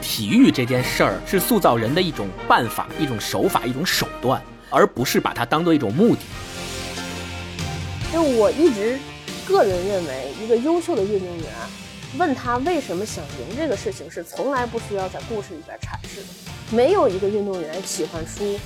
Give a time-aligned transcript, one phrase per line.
[0.00, 6.22] 体育这件事儿是塑造人的一种办法、一种手法、一种手段，而不是把它当做一种目的。
[8.12, 8.98] 就我一直
[9.46, 11.46] 个人认为，一个优秀的运动员，
[12.16, 16.26] 问他为什么想赢这个事情，是从来不需要在故事里边阐释的。
[16.70, 18.58] 没有一个运动员喜欢输，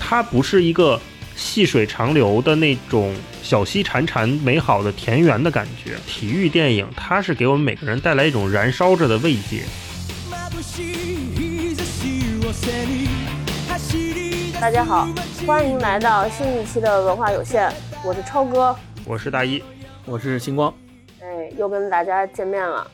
[0.00, 1.00] 他不是一个
[1.36, 5.94] 细水长流的那种小溪潺潺美好的田园的感觉。
[6.06, 9.62] 体育电影，它是给我们每个人带来一种燃烧着的慰藉。
[14.58, 15.06] 大家好，
[15.46, 17.70] 欢迎来到新一期的文化有限，
[18.02, 19.62] 我是超哥，我是大一，
[20.06, 20.74] 我是星光，
[21.20, 21.26] 哎，
[21.58, 22.90] 又跟大家见面了。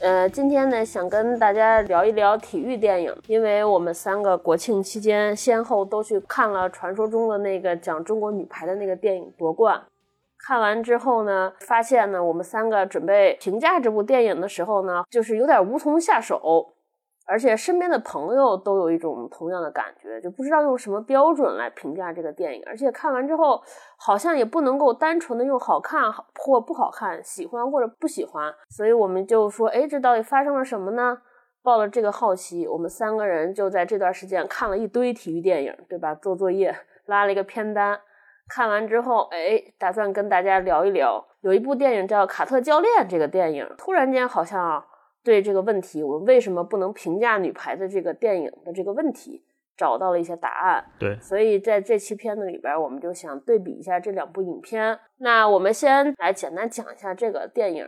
[0.00, 9.76] 呃，今天呢，想跟大家聊一聊体育电影，因为我们三个国庆期间先后都去看了传说中的那个讲中国女排的那个电影《夺冠》。
[10.38, 16.72] 看完之后呢，发现呢，我们三个准备评价这部电影的时候呢，就是有点无从下手。
[17.30, 22.62] 而且身边的朋友都有一种同样的感觉，就不知道用什么标准来评价这个电影。
[22.66, 23.62] 而且看完之后，
[23.96, 28.52] 好像也不能够单纯的用好看或不好看、喜欢或者不喜欢。
[28.68, 31.18] 所以我们就说，哎，这到底发生了什么呢？
[31.62, 36.12] 抱了这个好奇，我们三个人就在这段时间看了一堆体育电影，对吧？
[36.16, 36.74] 做作业
[37.06, 38.00] 拉了一个片单，
[38.48, 41.24] 看完之后，哎，打算跟大家聊一聊。
[41.42, 44.84] 有一部电影叫《卡特教练》，这个电影突然间好像。
[45.22, 49.42] 对这个问题，我们为什么不能评价女排的这个电影的这个问题，
[49.76, 50.84] 找到了一些答案。
[50.98, 54.98] 对，所以在这期片子里边，我们就想对比一下这两部影片。
[55.18, 57.86] 那我们先来简单讲一下这个电影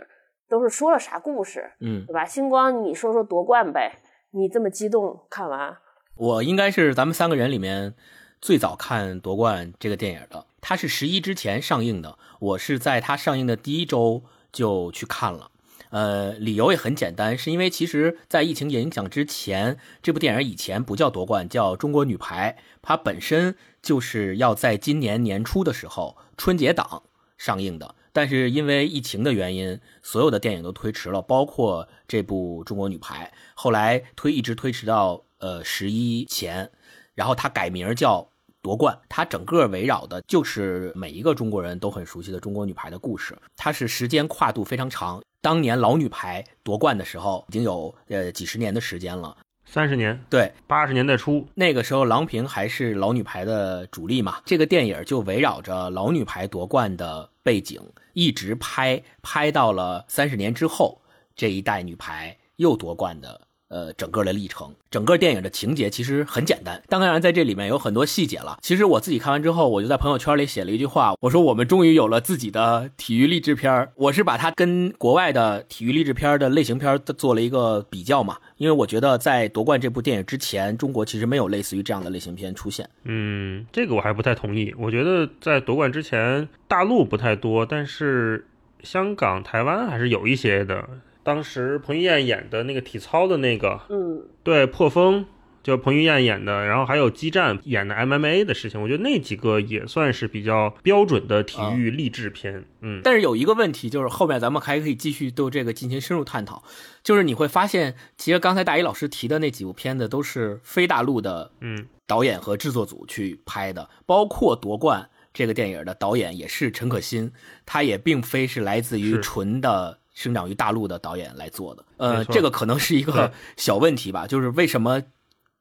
[0.49, 2.25] 都是说了啥故事，嗯，对吧？
[2.25, 3.99] 星光，你说说夺冠呗？
[4.33, 5.77] 你这么激动，看完？
[6.17, 7.95] 我应该是咱们三个人里面
[8.41, 10.45] 最早看夺冠这个电影的。
[10.61, 14.23] 它是十一之前上映的，我是在它上映的第一周
[14.53, 15.51] 就去看了。
[15.93, 22.57] 呃，理由也很简单，是因为其实，在疫情影响之前，这部电影以前不叫夺冠，叫中国女排。
[22.81, 27.03] 它本身就是要在今年年初的时候春节档
[27.37, 33.31] 上映的，但是因为疫情的原因，所有的电影都推迟了，包括这部中国女排。
[33.53, 36.71] 后来推一直推迟到呃十一前，
[37.15, 38.27] 然后它改名叫
[38.63, 38.99] 夺冠。
[39.11, 43.37] 它整个围绕的就是每一个中国人都很熟悉的中国女排的故事。
[43.59, 45.23] 它是时间跨度非常长。
[45.43, 50.19] 当年老女排夺冠的时候，已经有呃几十年的时间了，三十年。
[50.31, 54.41] 对，八十年代初，那个时候郎平还是老女排的主力嘛。
[54.45, 57.83] 这个电影就围绕着老女排夺冠的背景，
[58.13, 61.03] 一直拍拍到了三十年之后，
[61.35, 63.41] 这一代女排又夺冠的。
[63.73, 68.59] 呃，整个的历程，整个电影的情节其实很简单，当然在这里面有很多细节了。
[68.61, 82.87] 其实我自己看完之后，我就在朋友圈里写了一句话，我说我们终于有了自己的体育励志片儿我是把它跟国外的体育励志片的类型片做了一个比较嘛，因为我觉得在夺冠这部电影之前，中国其实没有类似于这样的类型片出现。
[83.05, 84.75] 嗯，这个我还不太同意。
[84.77, 88.47] 我觉得在夺冠之前，大陆不太多，但是
[88.83, 90.87] 香港、台湾还是有一些的。
[91.23, 95.25] 当时彭于晏演的那个体操的那个，嗯，对，破风，
[95.63, 103.01] 就彭于晏演的，然后还有激战演的 MMA 的事情，我觉得那几个也算是比较标准的体育励志片，嗯。
[103.05, 106.65] 但是有一个问题，就是后面咱们还可以继续对这个进行深入探讨，
[107.05, 117.31] 就是你会发现，其实刚才大一老师提的那几部片子都是非大陆的，嗯，导演和制作组去拍的，包括夺冠这个电影的导演也是陈可辛，
[117.65, 120.01] 他也并非是来自于纯的。
[120.23, 125.03] 生长于大陆的导演来做的，呃，这个可能是一个小问题吧，就是为什么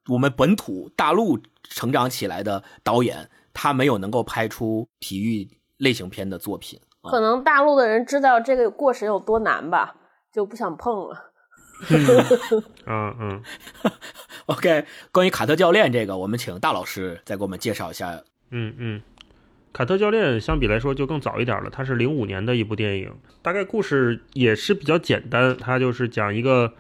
[0.08, 6.80] 我们本土大陆成长起来的导演，他没有能够拍出体育类型片的作品？
[7.02, 9.96] 可能大陆的人知道这个过程有多难吧，
[10.32, 11.32] 就不想碰了。
[12.86, 13.44] 嗯嗯。
[14.46, 18.22] OK，关于卡特教练这个，我们请大老师再给我们介绍一下。
[18.52, 19.02] 嗯嗯。
[19.74, 23.12] 卡特教练相比来说就更早一点了，他是零五年的一部电影，
[23.42, 26.74] 大概故事也是比较简单，他就是讲一个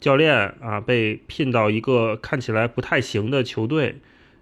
[0.00, 3.96] 教练啊被聘到一个看起来不太行的球队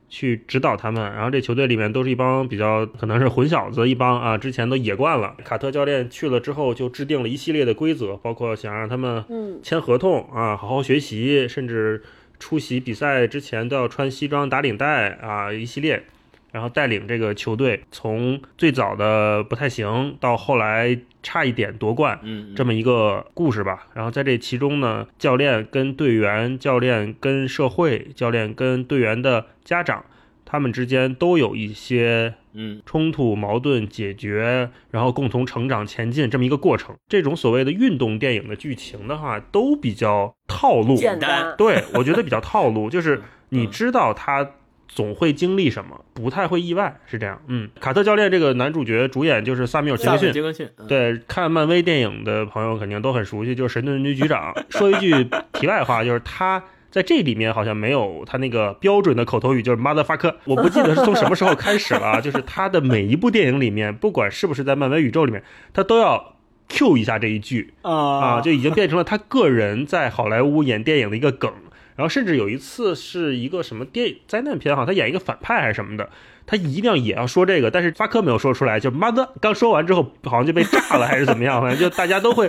[0.09, 5.35] 去指导他们，然后这球队里面都是一帮比较可能是混小子一帮啊，之前都野惯了。
[5.45, 9.25] 卡特教练去了之后就制定了一系列的规则，包括想让他们
[9.63, 12.03] 签合同啊，好好学习，甚至
[12.39, 16.05] 出席比赛之前都要穿西装打领带啊，一系列。
[16.53, 23.87] 然后带领这个球队从最早的不太行，到后来差一点夺冠，嗯，这么一个故事吧。
[23.95, 30.05] 然后在这其中呢，教练跟队员、教练跟社会、教练跟队员的家长
[30.45, 36.97] 他们之间都有一些嗯冲突、矛盾解决，然后共同成长前进这么一个过程。
[37.07, 40.97] 这种所谓的运动电影的剧情的话，都比较套路。
[40.97, 44.53] 简单对，我觉得比较套路，就是你知道他
[44.89, 47.41] 总会经历什么，不太会意外，是这样。
[47.47, 50.33] 嗯，卡特教练这个男主角主演就是萨米尔·杰克逊。
[50.33, 54.53] 杰克逊，嗯，对，看漫威电影的朋友肯定都很熟悉，就是神盾局局长。
[54.71, 55.13] 说一句
[55.53, 60.35] 题外话，就是他在这里面好像没有他那个标准的口头语，就是 motherfucker。
[60.45, 65.45] 我不记得是从什么时候开始了啊， 就是他的每一部电影里面，不管是不是在漫威宇宙里面，
[65.75, 66.35] 他都要
[66.69, 71.53] Q 一下这一句啊，啊就已经变成了他个人在好莱坞演电影的一个梗。
[71.99, 76.09] 然后甚至有一次是一个什么电灾难片哈，他演一个反派还是什么的，
[76.47, 82.47] 他一定要也要说这个，但是发科没有说出来，就 mother 刚说完之后好像就被炸了还是怎么样，反正就大家都会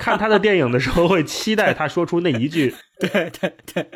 [0.00, 2.74] 看他的电影的时候会期待他说出那一句。
[2.98, 3.86] 对 对对，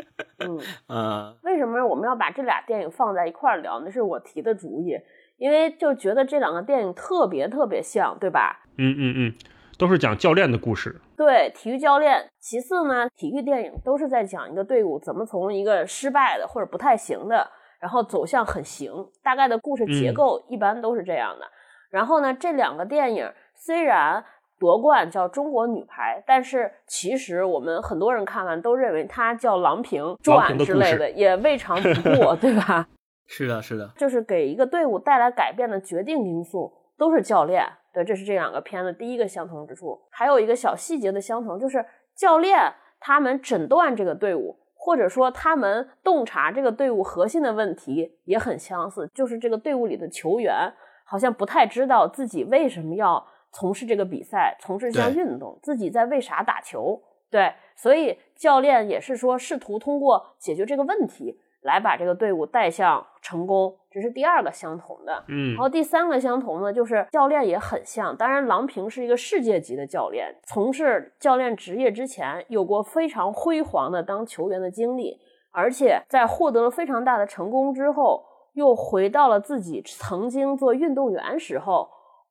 [0.41, 3.81] 嗯，呃，为什么我们要把这俩电影放在一块儿聊？
[3.83, 4.95] 那是我提的主意，
[5.39, 8.61] 因为就觉得这两个电影特别特别像，对吧？
[8.77, 9.35] 嗯嗯嗯，
[9.79, 11.01] 都是讲教练的故事。
[11.21, 12.27] 对，体育教练。
[12.39, 17.47] 其次呢，体育电影都是在讲一个队伍怎么从一个失败的或者不太行的，
[17.79, 18.91] 然后走向很行。
[19.23, 21.45] 大概的故事结构一般都是这样的。
[21.91, 24.25] 然后呢，这两个电影虽然
[24.59, 32.89] 夺冠叫中国女排，但是其实我们很多人看完都认为它叫《郎平郎传之类的，也未尝不过， 对吧？
[33.27, 37.63] 是的，是的，就是给一个队伍带来改变的决定因素都是教练。
[37.93, 40.01] 对，这是这两个片子第一个相同之处。
[40.11, 41.85] 还有一个小细节的相同，就是
[42.15, 49.11] 教练他们诊断这个队伍，或者说他们洞察这个队伍核心的问题也很相似。
[49.15, 50.73] 就是这个队伍里的球员
[51.05, 57.03] 好像不太知道自己为什么要从事这个比赛，从事这项运动，自己在为啥打球。
[57.31, 65.25] 对，所以教练也是说试图通过解决这个问题来把这个队伍带向成功，这是第二个相同的。
[65.29, 68.17] 嗯然后第三个相同呢，就是教练也很像。
[68.17, 75.19] 当然，郎平是一个世界级的教练，从事教练职业之前有过非常辉煌的当球员的经历，
[75.53, 78.25] 而且在获得了非常大的成功之后，
[78.55, 81.89] 又回到了自己曾经做运动员时候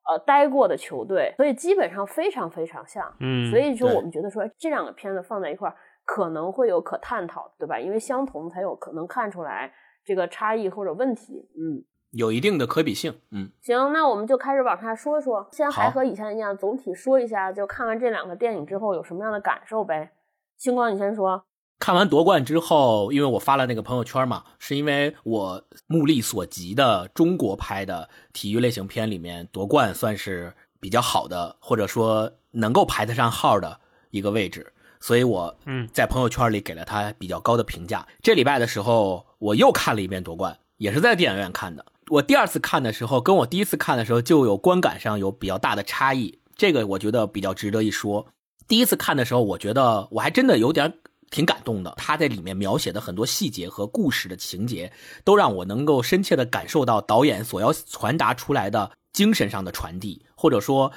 [0.10, 3.06] 呃待过的球队，所以基本上非常非常像。
[3.20, 5.76] 嗯，所以说我们觉得说这两个片子放在一块儿
[6.12, 7.80] 可能会有可探讨，对吧？
[7.80, 9.72] 因为相同才有可能看出来
[10.04, 11.48] 这个差异或者问题。
[11.56, 11.86] 嗯。
[12.14, 15.48] 有一定的可比性，嗯，行，那我们就开始往下说说。
[15.52, 20.12] 先还和以前一样，总体说一下，就看完这两个电影之后有什么样的感受呗。
[20.58, 21.44] 星光，你先说。
[21.78, 33.80] 看完夺冠之后，因为我发了那个朋友圈嘛，是因为我目力所及的中国拍的体育类型片里面，夺冠算是比较好的，或者说能够排得上号的
[34.10, 38.06] 一个位置，所以我嗯在朋友圈里给了他比较高的评价。
[38.22, 41.86] 这礼拜的时候，我又看了一遍夺冠，也是在电影院看的。
[42.10, 48.28] 我第二次看的时候，跟我第一次看的时候就有观感上有比较大的差异，这个我觉得比较值得一说。
[48.68, 50.92] 第一次看的时候，我觉得我还真的有点
[51.30, 51.94] 挺感动的。
[51.98, 54.92] 他在里面描写的很多细节和故事的情节，
[55.24, 60.92] 都让我能够深切的感受到导演所要传达出来的精神上的传递，或者说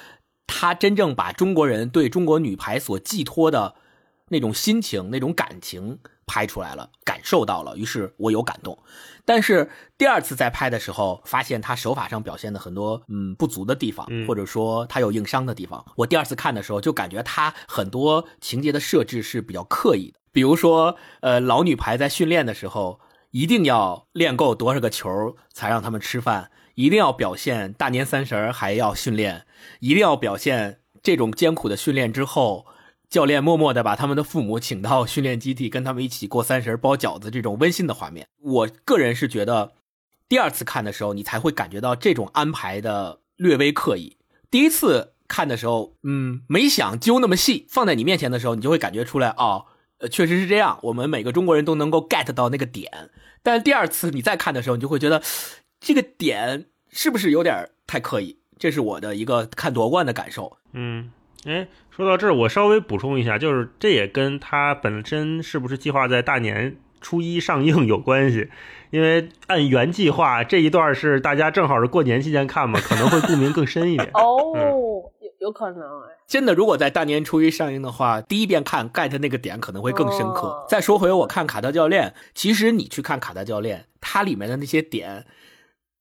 [0.47, 3.75] 他真正把中国人对中国女排所寄托的
[4.33, 8.77] 那种心情、那种感情拍出来了，感受到了，于是我有感动。
[9.23, 15.85] 但是第二次再拍的时候，发现他手法上表现的很多嗯不足的地方，嗯或者说他有硬伤的地方。
[15.95, 22.99] 我第二次看的时候，就感觉他很多情节的设置是比较刻意的，比如说呃老女排在训练的时候，
[23.31, 29.45] 一定要练够多少个球才让他们吃饭，一定要表现大年三十儿还要训练，
[29.79, 32.65] 一定要表现这种艰苦的训练之后。
[33.13, 39.73] 教练默默的把他们的父母请到训练基地，跟他们一起过三十包饺子，这种温馨的画面，我个人是觉得，
[40.27, 44.17] 第二次看的时候，你才会感觉到这种安排的略微刻意。
[44.49, 49.65] 第一次看的时候，嗯，没想揪那么细，放在你面前的时候，你就会感觉出来，哦，
[49.99, 53.11] 呃，确实是这样，我们每个中国人都能够 get 到那个点。
[53.43, 55.21] 但第二次你再看的时候，你就会觉得
[55.79, 58.39] 这个点是不是有点太刻意？
[58.57, 60.57] 这是我的一个看夺冠的感受。
[60.71, 61.11] 嗯，
[61.45, 68.49] 哎，说到这儿，我稍微补充一下，就是这也跟他本身是不是计划在大年初一上映有关系。
[68.89, 74.09] 因为按原计划，这一段是大家正好是过年期间看嘛，可能会共鸣更深一点。
[74.13, 74.53] 哦，
[75.19, 76.09] 有有可能哎。
[76.27, 80.47] 真的，如果在大年初一上映的话，第一遍看 get 那个点可能会更深刻。
[80.47, 85.25] 哦再说回我看卡特教练，其实你去看卡特教练，它里面的那些点，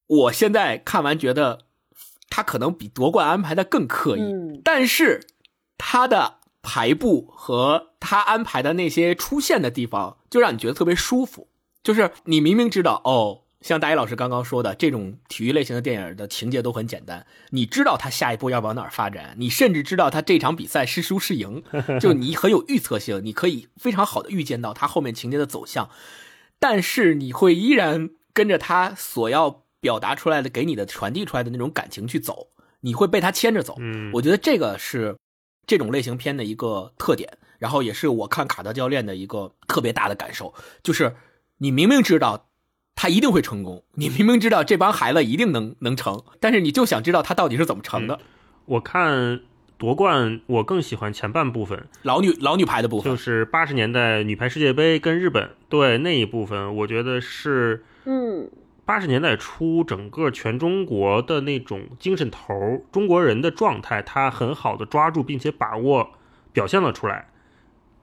[0.06, 1.60] 我现在看完觉得
[2.30, 5.20] 他可能比夺冠安排的更刻意，嗯但是
[5.84, 11.48] 他的排布和他安排的那些出现的地方，就让你觉得特别舒服。
[11.82, 21.64] 就是你明明知道哦，像大一老师刚刚说的，这种体育类型的电影的情节都很简单，你知道他下一步要往哪儿发展，你甚至知道他这场比赛是输是赢，
[22.00, 25.90] 就你很有预测性，你可以非常好的预见到他后面情节的走向，
[26.60, 32.50] 但是你会依然跟着他所要表达出来的、给你的传递出来的那种感情去走，
[32.82, 33.74] 你会被他牵着走。
[33.80, 35.16] 嗯，我觉得这个是
[35.66, 41.14] 这种类型片的一个特点，然后也是我看卡特教练的一个特别大的感受，就是
[41.58, 42.48] 你明明知道。
[42.94, 43.82] 他一定会成功。
[43.94, 48.20] 你明明知道这帮孩子一定能能成，但是你就想知道他到底是怎么成的。
[48.66, 49.40] 我看
[49.78, 58.48] 夺冠，我更喜欢前半部分，老女老女排的部分，就是八十年代女排世界杯跟日本对那一部分，我觉得是嗯，
[58.84, 66.12] 八十年代初整个全中国的那种精神头，中国人的状态，他很好的抓住并且把握
[66.52, 67.28] 表现了出来。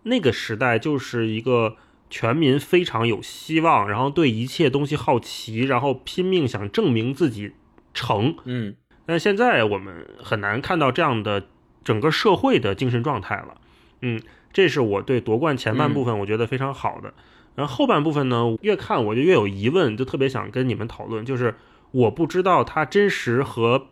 [0.03, 1.77] 那个时代就是一个。
[2.11, 7.51] 全民非常有希望，然后对一切东西好奇，然后拼命想证明自己
[7.93, 8.35] 成。
[8.45, 11.45] 嗯，但现在我们很难看到这样的
[11.83, 13.61] 整个社会的精神状态了。
[14.01, 14.19] 嗯，
[14.51, 17.13] 这是我对夺冠前半部分我觉得非常好的。
[17.59, 21.55] 然后后半部分呢，越看我就越有疑问，就特别想跟你们讨论，就是
[21.91, 23.87] 我不知道它真实和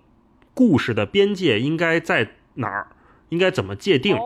[0.53, 2.87] 故事的边界应该在哪儿，
[3.27, 4.17] 应该怎么界定？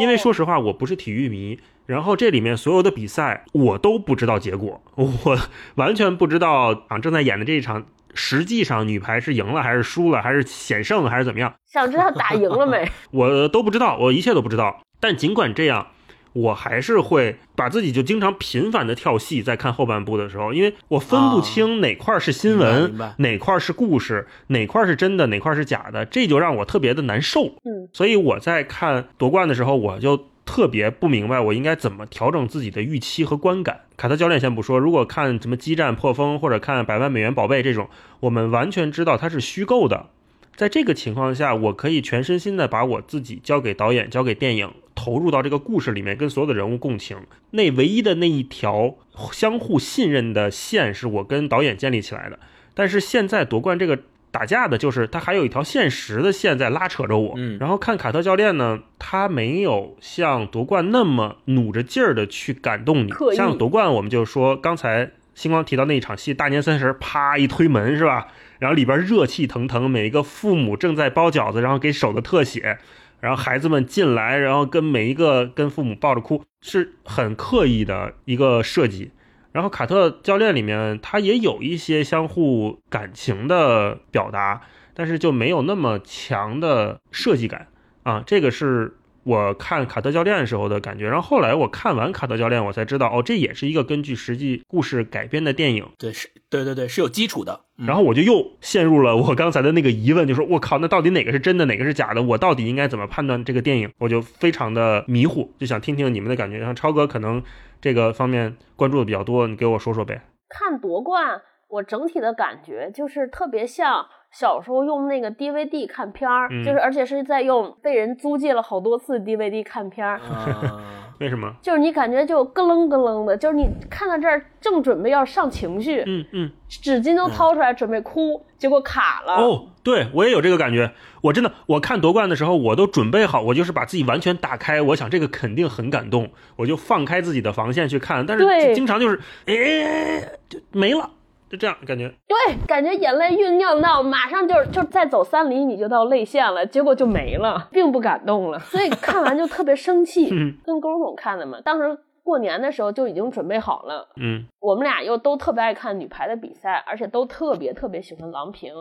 [0.00, 1.60] 因为说实话，我不是体育迷。
[1.86, 5.38] 然后这里面所有的比赛我都不知道结果，我
[5.76, 11.54] 完全不知道啊正在演的这一场，实际上女排是赢了还是输了，还是险胜还是怎么样？
[11.70, 12.90] 想知道打赢了没？
[13.12, 14.80] 我都不知道，我一切都不知道。
[14.98, 15.88] 但尽管这样，
[16.32, 27.46] 我还是会把自己就经常频繁的跳戏，在看后半部的时候，因为我分不清哪块是新闻，哪块是故事，哪块是真的，哪块是假的，这就让我特别的难受。
[27.64, 30.26] 嗯，所以我在看夺冠的时候，我就。
[30.44, 33.82] 特别不明白我应该怎么调整自己的预期和观感。
[33.96, 40.08] 卡特教练先不说，如果看什么激战破风或者看百万美元宝贝这种，我们完全知道它是虚构的。
[40.56, 47.16] 在这个情况下，我可以全身心的把我自己交给导演，交给电影，投入到这个故事里面，跟所有的人物共情。
[47.50, 48.94] 那唯一的那一条
[49.32, 52.38] 相互信任的线，是我跟导演建立起来的。
[52.74, 53.98] 但是现在夺冠这个。
[54.32, 57.34] 打架的就是他，还有一条现实的线在拉扯着我。
[57.36, 63.12] 嗯，然后看卡特教练呢，他没有像夺冠那么努着劲儿的去感动你。
[63.36, 68.28] 像夺冠，我们就说刚才星光提到那一场戏，大年三十啪一推门是吧？
[68.62, 72.78] 然后里边热气腾腾，每一个父母正在包饺子，然后给手的特写，
[73.18, 79.10] 然后孩子们进来，然后跟每一个跟父母抱着哭，是很刻意的一个设计。
[79.50, 84.60] 然后卡特教练里面，他也有一些相互感情的表达，
[84.94, 87.66] 但是就没有那么强的设计感
[88.04, 88.22] 啊。
[88.24, 91.06] 这个是我看卡特教练时候的感觉。
[91.06, 95.86] 然后后来我看完卡特教练，我才知道哦，这也是一个根据实际故事改编的电影。
[95.98, 97.60] 对，是，对对对，是有基础的。
[97.76, 102.22] 然后我就又陷入了我刚才的那个疑问，就说我靠，那到底哪个是真的，哪个是假的？
[102.22, 103.90] 我到底应该怎么判断这个电影？
[103.98, 106.58] 我就非常的迷糊，就想听听你们的感觉。
[106.58, 107.42] 然后超哥可能。
[107.82, 110.22] 这个方面关注的比较多，你给我说说呗。
[110.48, 120.18] 看夺冠，我整体的感觉就是特别像小时候用那个 DVD 看片儿，就是而且是在用被人租借了好多次 DVD 看片儿。
[121.20, 121.52] 为什么？
[121.62, 129.34] 就是你感觉就咯楞咯楞的，就是你看到这儿正准备要上情绪，嗯嗯，纸巾都掏出来准备哭，结果卡了。
[129.34, 130.90] 哦，对我也有这个感觉。
[131.20, 138.26] 我真的，我看夺冠的时候，我都准备好，我就是把自己完全打开，我想这个肯定很感动，我就放开自己的防线去看。
[138.26, 141.08] 但是经常就是，哎，就没了。
[141.52, 150.30] 就这样感觉，对，感觉眼泪酝酿到马上就就再走三里你就到泪腺了，结果就没了，并不感动了，所以看完就特别生气。
[150.64, 154.08] 跟勾总看的嘛，当时过年的时候就已经准备好了。
[154.16, 158.72] 嗯，我们俩又都特别爱看女排的比赛，而且都特别特别喜欢郎平。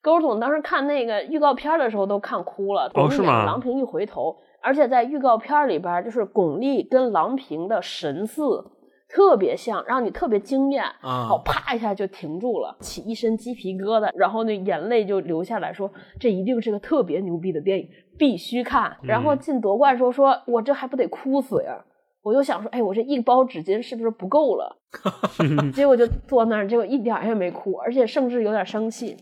[0.00, 2.88] 勾总当时看那个预告片的时候都看哭了。
[2.94, 3.44] 哦，是吗？
[3.44, 8.64] 郎平一回头，而且在预告片里边就是巩俐跟郎平的神似。
[9.12, 11.26] 特别像，让你特别惊艳啊！
[11.28, 18.96] 好，啪一下就停住了，起一身鸡皮疙瘩，然后那眼泪就流下来，说这一定是个特别牛逼的电影，必须看。
[19.02, 21.84] 然后进夺冠时候，说我这还不得哭死呀？
[22.22, 24.76] 我就想说，哎，我这一包纸巾是不是不够了？
[25.74, 29.16] 结果就坐那儿，结果一点也没哭，而且甚至有点生气，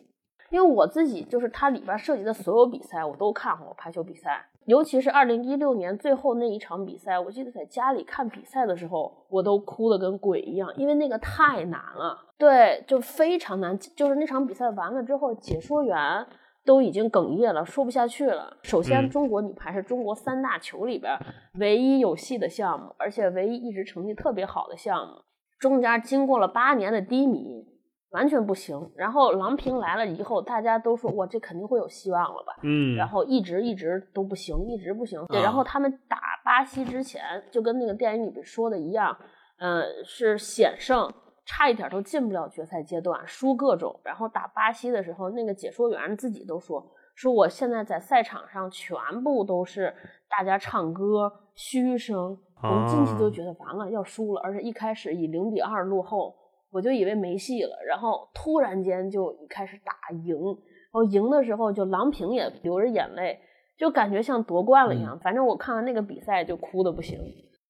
[0.50, 4.45] 因为我自己就是它里边涉及的所有比赛我都看过，排球比赛。
[4.67, 12.19] 尤其是二零一六年最后那一场比赛，我记得在家里看比赛的时候，我都哭得跟鬼一样，因为那个太难了。
[12.37, 13.78] 对，就非常难。
[13.78, 16.26] 就是那场比赛完了之后，解说员
[16.67, 18.59] 都已经哽咽了，说不下去了。
[18.62, 21.19] 首先，中国女排是中国三大球里边
[21.59, 25.14] 唯一有戏的项目，而且唯一一直成绩特别好的项目。
[25.59, 27.64] 中间经过了八年的低迷，
[28.11, 28.79] 完全不行。
[28.97, 32.55] 然后郎平来了以后，大家都说哇，这肯定会有希望了吧？
[32.62, 35.25] 嗯，然后一直一直都不行，一直不行。
[35.27, 39.17] 对，啊然后他们打巴西之前，就跟那个电影里面说的一样，
[39.59, 41.12] 呃，是险胜，
[41.45, 43.99] 差一点都进不了决赛阶段，输各种。
[44.05, 46.85] 然后打巴西的时候，那个解说员自己都说，
[47.15, 49.95] 说我现在在赛场上全部都是
[50.31, 56.35] 大家唱歌嘘声，我们进去就觉得完了要输了，而且一开始以零比二落后，
[56.70, 60.37] 我就以为没戏了，然后突然间就开始打赢。
[60.37, 63.38] 然后赢的时候，就郎平也流着眼泪，
[63.76, 65.18] 就感觉像夺冠了一样。
[65.20, 67.18] 反正我看完那个比赛就哭的不行，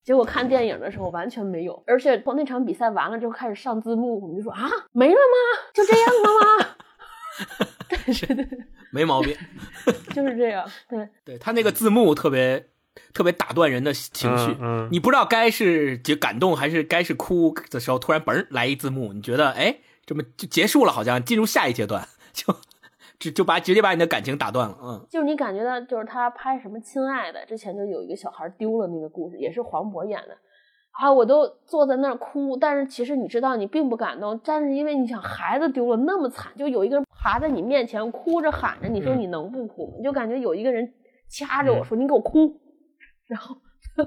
[0.05, 1.83] 结果看电影的时候完全没有。
[1.87, 5.71] 而且从那场比赛完了之后开始上字幕，我们就说啊，没了吗？
[5.75, 6.77] 就这样了吗？
[7.89, 7.99] 对
[8.35, 8.59] 对对，
[8.93, 9.35] 没毛病。
[10.15, 10.65] 就是这样。
[10.89, 12.65] 对，对他那个字幕特别
[13.13, 22.55] 特别打断人的情绪，嗯嗯你不知道该是就感动还是该是哭的时候，突然嘣来一字幕，你觉得哎，这么就结束了，好像进入下一阶段， 就
[23.19, 25.07] 就就把直接把你的感情打断了，嗯。
[25.11, 30.37] 就是你感觉到，就是他拍什么《亲爱的》之前就有一个小孩丢了那个故事，也是黄渤演的。
[30.93, 39.95] 啊，我都坐在那儿哭，但是其实你知道你并不感动，但是因为你想孩子丢了那么惨，就有一个人爬在你面前哭着喊着，你说你能不哭吗？
[39.99, 40.93] 你就感觉有一个人
[41.29, 42.61] 掐着我说你给我哭，
[43.29, 43.57] 然后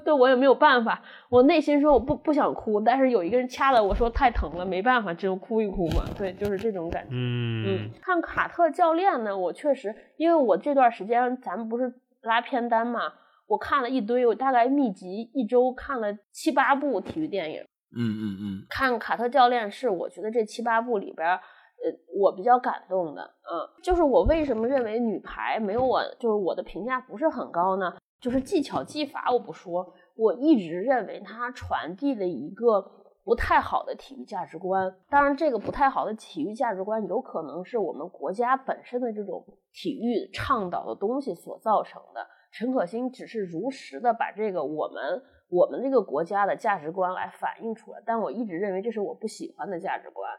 [0.03, 6.03] 对我也没有办法，我内心说我不不想哭，但是有一个人掐了我说太疼了，没办法，只有哭一哭嘛。
[6.17, 7.09] 对，就是这种感觉。
[7.13, 13.01] 嗯看卡特教练呢，我确实，因为我这段时间咱们不是拉片单嘛，
[13.47, 17.61] 我看了一堆，我大概密集一周看了七八部体育电影。
[17.93, 27.93] 嗯嗯嗯，看卡特教练是我觉得这七八部里边儿，呃，我比较感动的，嗯，就是我为什么认为女排没有我，就是我的评价不是很高呢？
[28.21, 32.79] 就是技巧技法我不说，我一直认为它传递了一个
[33.23, 34.95] 不太好的体育价值观。
[35.09, 42.27] 当然，这个不太好的体育价值观有可能是我们国家本身的这种体育倡导的东西所造成的。
[42.51, 50.29] 陈可辛只是如实的把这个我们我们这个国家的价值观来反映出来，但我一直认为这是我不喜欢的价值观。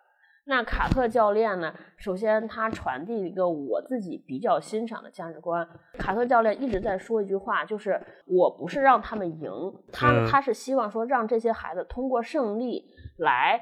[0.44, 1.72] 那卡特教练呢？
[1.96, 5.66] 首先他传递一个我自己比较欣赏的价值观。
[5.98, 9.50] 卡特教练一直在说一句话，就是我不是让他们赢，
[9.92, 12.84] 他嗯他是希望说让这些孩子通过胜利
[13.18, 13.60] 来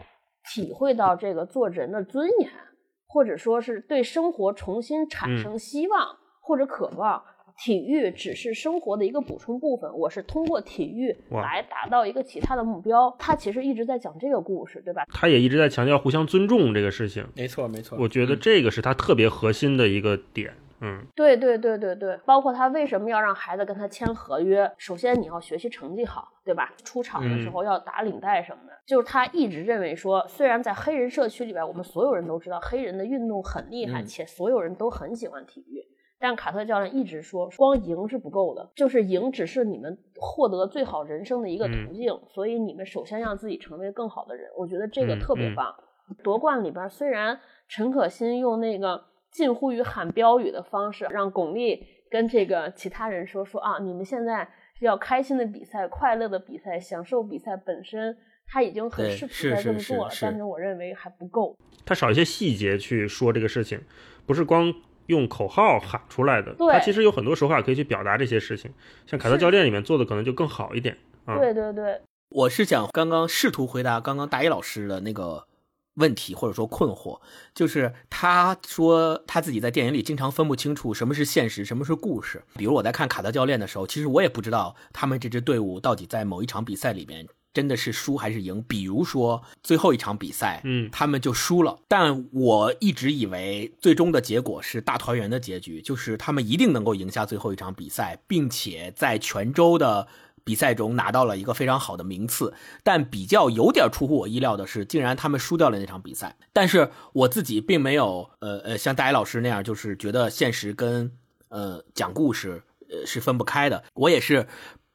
[0.53, 2.51] 体会到这个做人的尊严，
[3.07, 7.23] 或者说是对生活重新产生希望或者渴望。
[7.61, 13.14] 体育只是生活的一个补充部分，我是通过体育来达到一个其他的目标。
[13.18, 15.05] 他其实一直在讲这个故事，对吧？
[15.12, 17.99] 他也一直在强调互相尊重这个事情，没错没错。
[18.01, 20.55] 我觉得这个是他特别核心的一个点。
[20.83, 24.73] 嗯对对对对对，包括他为什么要让孩子跟他签合约？
[24.79, 26.73] 首先你要学习成绩好，对吧？
[26.83, 28.73] 出场的时候要打领带什么的。
[28.87, 35.85] 就是他一直认为说，虽然在黑人社区里边，我们所有人都知道黑人的运动很厉害，嗯且所有人都很喜欢体育。
[36.20, 44.50] 但卡特教练一直说，光赢是不够的，就是赢只是你们获得最好人生的一个途径，所以你们首先让自己成为更好的人。
[44.56, 45.74] 我觉得这个特别棒。
[46.22, 51.80] 夺冠里边，虽然陈可辛用那个近乎于喊标语的方式，让巩俐
[52.11, 54.46] 跟这个其他人说说啊，你们现在
[54.80, 61.56] 要开心的比赛、快乐的比赛、享受比赛本身，他已经很对试图在这么做了，是是是是但是我认为还不够。
[61.87, 63.80] 他少一些细节去说这个事情，
[64.26, 64.74] 不是光
[65.11, 66.55] 用口号喊出来的。
[66.55, 68.73] 对他其实有很多手法可以去表达这些事情，
[69.07, 70.96] 像凯特教练里面做的可能就更好一点。
[71.27, 75.46] 啊对对对，我是想刚刚试图回答刚刚大一老师的那个
[75.94, 77.20] 问题或者说困惑，
[77.55, 82.42] 就是他说他自己在电影里经常分不清楚什么是现实，什么是故事。
[82.57, 88.63] 比如我在看卡特教练的时候，其实我也不知道他们这支队伍到底在某一场比赛里边真的是输还是赢。
[88.63, 100.07] 比如说最后一场比赛，嗯他们就输了，但我一直以为最终的结果是大团圆的结局，就是他们一定能够赢下最后一场比赛，并且在泉州的
[100.43, 102.55] 比赛中拿到了一个非常好的名次。
[102.83, 106.37] 但比较有点出乎我意料的是，竟然他们输掉了那场比赛。
[106.53, 111.13] 但是我自己并没有呃呃像大一老师那样，就是觉得现实跟
[111.49, 113.85] 呃讲故事呃是分不开的。
[113.95, 114.47] 我也是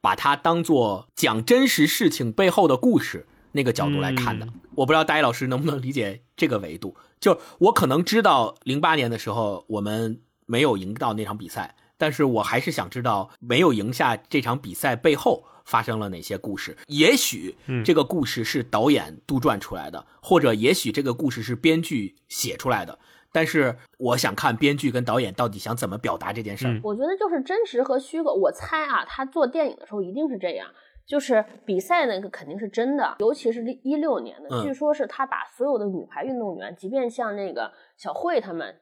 [0.05, 4.45] 把它当做讲真实事情背后的故事那个角度来看的。
[4.45, 6.95] 嗯我不知道大一老师能不能理解这个维度。
[7.19, 16.77] 就我可能知道零八年的时候我们没有赢到那场比赛，但是我还是想知道没有赢下这场比赛背后发生了哪些故事。
[16.87, 22.99] 也许这个故事是导演杜撰出来的，或者也许这个故事是编剧写出来的。
[23.35, 26.71] 但是我想看编剧跟导演到底想怎么表达这件事儿。
[26.71, 28.33] 嗯我觉得就是真实和虚构。
[28.33, 30.65] 我猜啊，他做电影的时候一定是这样，
[31.05, 38.73] 就是比赛那个肯定是真的，尤其是一六年的，嗯据说是他把所有的女排运动员，即便像那个小慧他们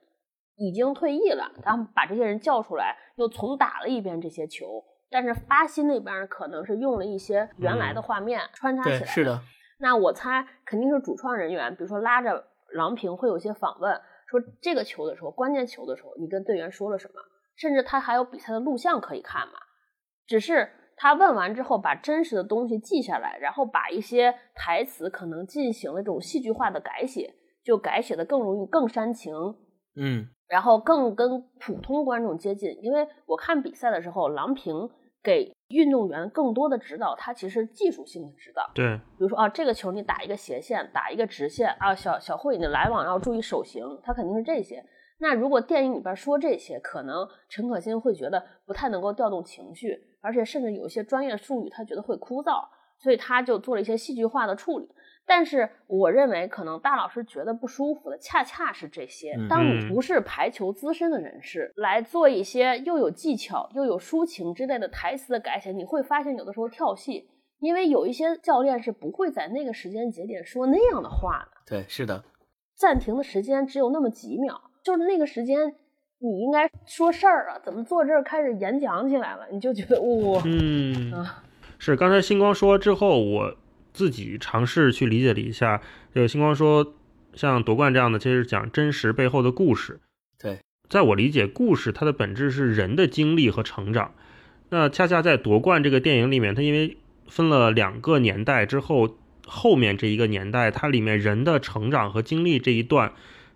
[0.58, 4.84] 已经退役了，他们把这些人叫出来，又重打了一遍这些球。
[5.10, 9.42] 但是巴西那边可能是用了一些原来的画面、穿插起来对，是的，
[9.80, 14.00] 那我猜肯定是主创人员，比如说拉着郎平会有些访问，
[14.40, 17.22] 说这个球的时候，关键球的时候，你跟队员说了什么，
[17.56, 19.54] 甚至他还有比赛的录像可以看嘛。
[20.26, 29.34] 只是他问完之后，把真实的东西记下来，然后把一些台词可能进行了这种戏剧化的改写，就改写的更容易、更煽情，
[29.96, 32.70] 嗯然后更跟普通观众接近。
[32.82, 34.90] 因为我看比赛的时候，郎平
[35.24, 38.70] 给运动员更多的指导，他其实技术性的指导。
[38.76, 44.84] 对，比如说啊，这个球你打一个斜线，打一个直线啊，小小慧你来往要注意手型，他肯定是这些。
[45.20, 52.68] 那如果电影里边说这些，可能陈可辛会觉得不太能够调动情绪，而且甚至有一些专业术语他觉得会枯燥，
[53.04, 54.90] 所以他就做了一些戏剧化的处理。
[55.26, 59.48] 但是我认为，可能大老师觉得不舒服的，恰恰是这些嗯。
[59.48, 71.62] 当你不是排球资深的人士，来做一些又有技巧又有抒情之类的台词的改写，你会发现有的时候跳戏，因为有一些教练是不会在那个时间节点说那样的话的。
[71.66, 72.22] 对，是的，
[72.76, 75.74] 暂停的时间只有那么几秒，就是那个时间，
[76.20, 79.48] 你应该说事儿啊，怎么坐这儿开始演讲起来了？
[79.50, 81.43] 你就觉得哇、嗯啊，
[81.86, 83.58] 是刚才星光说之后，我
[83.92, 85.82] 自己尝试去理解了一下。
[86.14, 86.94] 这个星光说，
[87.34, 90.00] 像夺冠这样的，其实讲真实背后的故事。
[90.42, 94.14] 对，在我理解，故事它的本质是人的经历和成长。
[94.70, 96.96] 那恰恰在夺冠这个电影里面，它因为
[97.28, 103.12] 分了两个年代之后，后面这一个年代，它里面人的成长和经历这一段，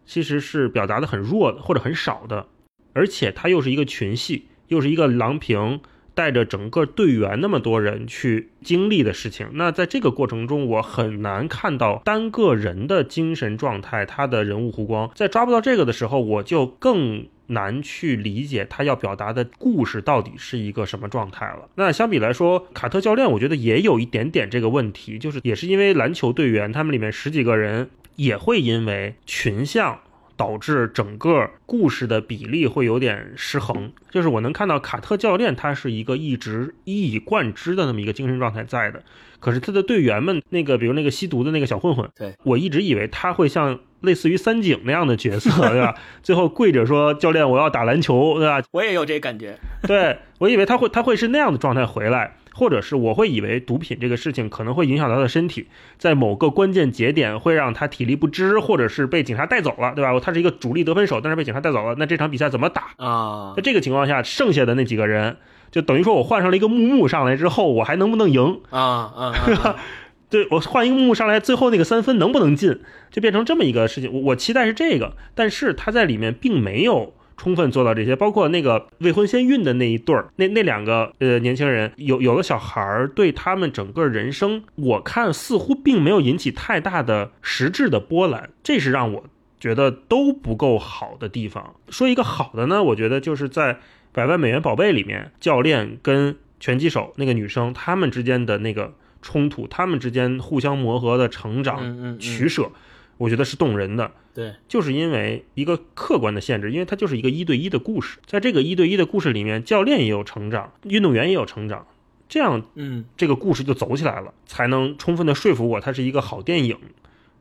[0.06, 2.48] 其实是表达的很弱的或者很少的，
[2.92, 5.80] 而且它又是一个群戏，又是一个郎平
[6.18, 9.48] 带着整个队员那么多人去经历的事情。
[9.54, 15.12] 那在这个过程中，我很难看到单个人的精神状态，他的人物弧光。
[15.14, 21.70] 在抓不到这个的时候，我就更难去理解他要表达的故事到底是一个什么状态了。
[21.76, 30.00] 那相比来说，卡特教练我觉得也有一点点这个问题，就是也是因为篮球队员他们里面十几个人也会因为群像。
[30.38, 39.04] 导致整个故事的比例会有点失衡，就是我能看到卡特教练他是一个一直一以贯之的那么一个精神状态在的，
[39.40, 45.96] 可是他的队员们那个比如那个吸毒的那个小混混，对我一直以为他会像类似于三井那样的角色， 对吧？
[46.22, 48.62] 最后跪着说教练我要打篮球，对吧？
[48.72, 49.58] 我也有这感觉。
[49.82, 55.68] 对我以为他会他会是那样的状态回来，或者是我会以为毒品这个事情可能会影响到他的身体，
[56.00, 60.20] 在某个关键节点会让他体力不支，或者是被警察带走了，对吧？
[60.20, 62.96] 他是一个主力得分手，但是被警察带走了，那这场比赛怎么打？
[62.98, 65.38] 啊在，这个情况下，剩下的那几个人
[65.70, 68.62] 就等于说我换上了一个木木上来之后，我还能不能赢？
[68.72, 69.76] 啊啊啊！
[70.30, 74.12] 对我换一个木木上来，最后那个三分能不能进，就变成这么一个事情。
[74.12, 89.24] 我我期待是这个，但是他在里面并没有充分做到这些，包括那个未婚先孕的那一对儿，那那两个呃年轻人，有有的小孩儿对他们整个人生，我看似乎并没有引起太大的实质的波澜，这是让我
[89.60, 91.76] 觉得都不够好的地方。
[91.90, 93.74] 说一个好的呢，我觉得就是在
[94.12, 102.72] 《百万美元宝贝》里面，教练跟拳击手那个女生他们之间的那个冲突，他们之间互相磨合的成长、取舍，
[103.18, 104.12] 我觉得是动人的。
[104.38, 111.88] 对，就是因为一个客观的限制，因为它就是一个一对一的故事，在这个一对一的故事里面，教练也有成长，运动员也有成长，
[112.30, 113.06] 这样嗯。
[113.18, 116.78] 这个故事就走起来了，才能充分的说服我它是一个好电影，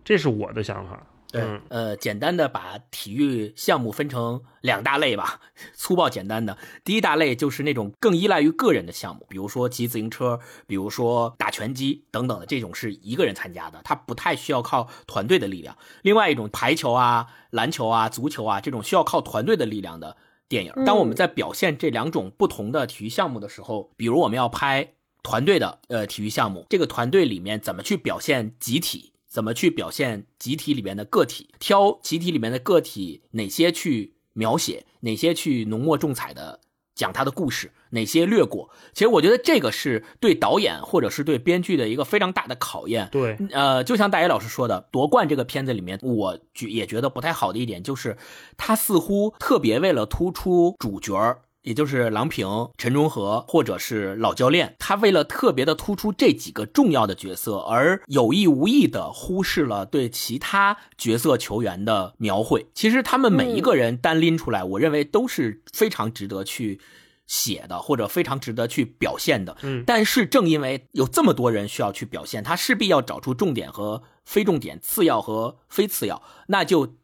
[0.06, 1.06] 这是我的想法。
[1.36, 5.40] 对嗯，呃，简单的把体育项目分成两大类吧，
[5.74, 6.56] 粗暴简单的。
[6.84, 15.76] 第一大类就是那种更依赖于个人的项目，比如说骑自行车，比如说打拳击等等的，这种是一个人参加的，他不太需要靠团队的力量。
[16.02, 20.16] 另外一种排球啊、篮球啊、足球啊这种需要靠团队的力量的
[20.48, 29.12] 电影，当我们在表现这两种不同的体育项目的时候，比如我们要拍团队的呃体育项目，这个团队里面怎么去表现集体？
[29.36, 31.50] 怎么去表现集体里面的个体？
[31.58, 36.60] 挑集体里面的个体，哪些去描写，哪些去浓墨重彩的
[36.94, 38.70] 讲他的故事，哪些略过？
[38.94, 43.10] 其实我觉得这个是对导演或者是对编剧的一个非常大的考验。
[43.12, 48.16] 对，呃，就像大野老师说的，夺冠这个片子里面，我觉也觉得不太好的一点就是，
[48.56, 52.46] 他似乎特别为了突出主角儿也就是郎平、
[52.78, 62.68] 陈忠和或者是老教练，他为了特别的突出这几个重要的角色，而有意无意的忽视了对其他角色球员的描绘。
[62.72, 66.80] 其实他们每一个人单拎出来，我认为都是非常值得去
[67.26, 69.56] 写的，或者非常值得去表现的。
[69.62, 76.94] 嗯但是正因为有这么多人需要去表现，他势必要找出重点和非重点、次要和非次要，那就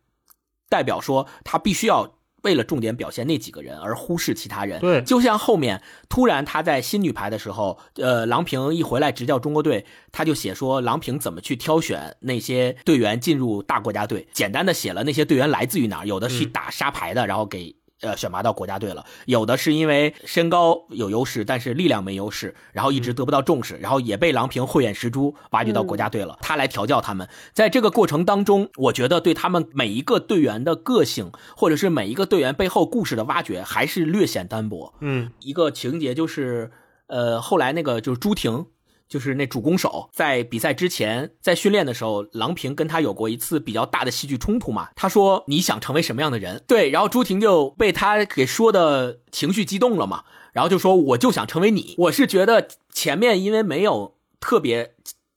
[0.68, 2.14] 代表说他必须要。
[2.42, 17.74] 为了重点表现那几个人而忽视其他人，对就像后面突然他在新女排的时候，呃，郎平一回来执教中国队，他就写说郎平怎么去挑选那些队员进入大国家队，简单的写了那些队员来自于哪儿，有的是打沙排的，然后给。
[18.02, 27.28] 呃，选拔到国家队了，有的是因为身高有优势，但是力量没优势，然后一直得不到重视，然后也被郎平慧眼识珠挖掘到国家队了，他来调教他们。
[27.52, 34.94] 在这个过程当中，我觉得对他们每一个队员的个性，或者是每一个队员背后故事的挖掘，还是略显单薄。
[35.00, 36.72] 嗯一个情节就是，
[37.06, 38.66] 呃，后来那个就是朱婷，
[39.12, 44.88] 就是那主攻手，在比赛之前，在训练的时候，郎平跟他有过一次比较大的戏剧冲突嘛。
[44.96, 46.64] 他说你想成为什么样的人？
[46.66, 51.94] 对，然后朱婷就被他给说的情绪激动了嘛，然后就说我就想成为你。
[51.98, 54.94] 我是觉得前面因为没有特别。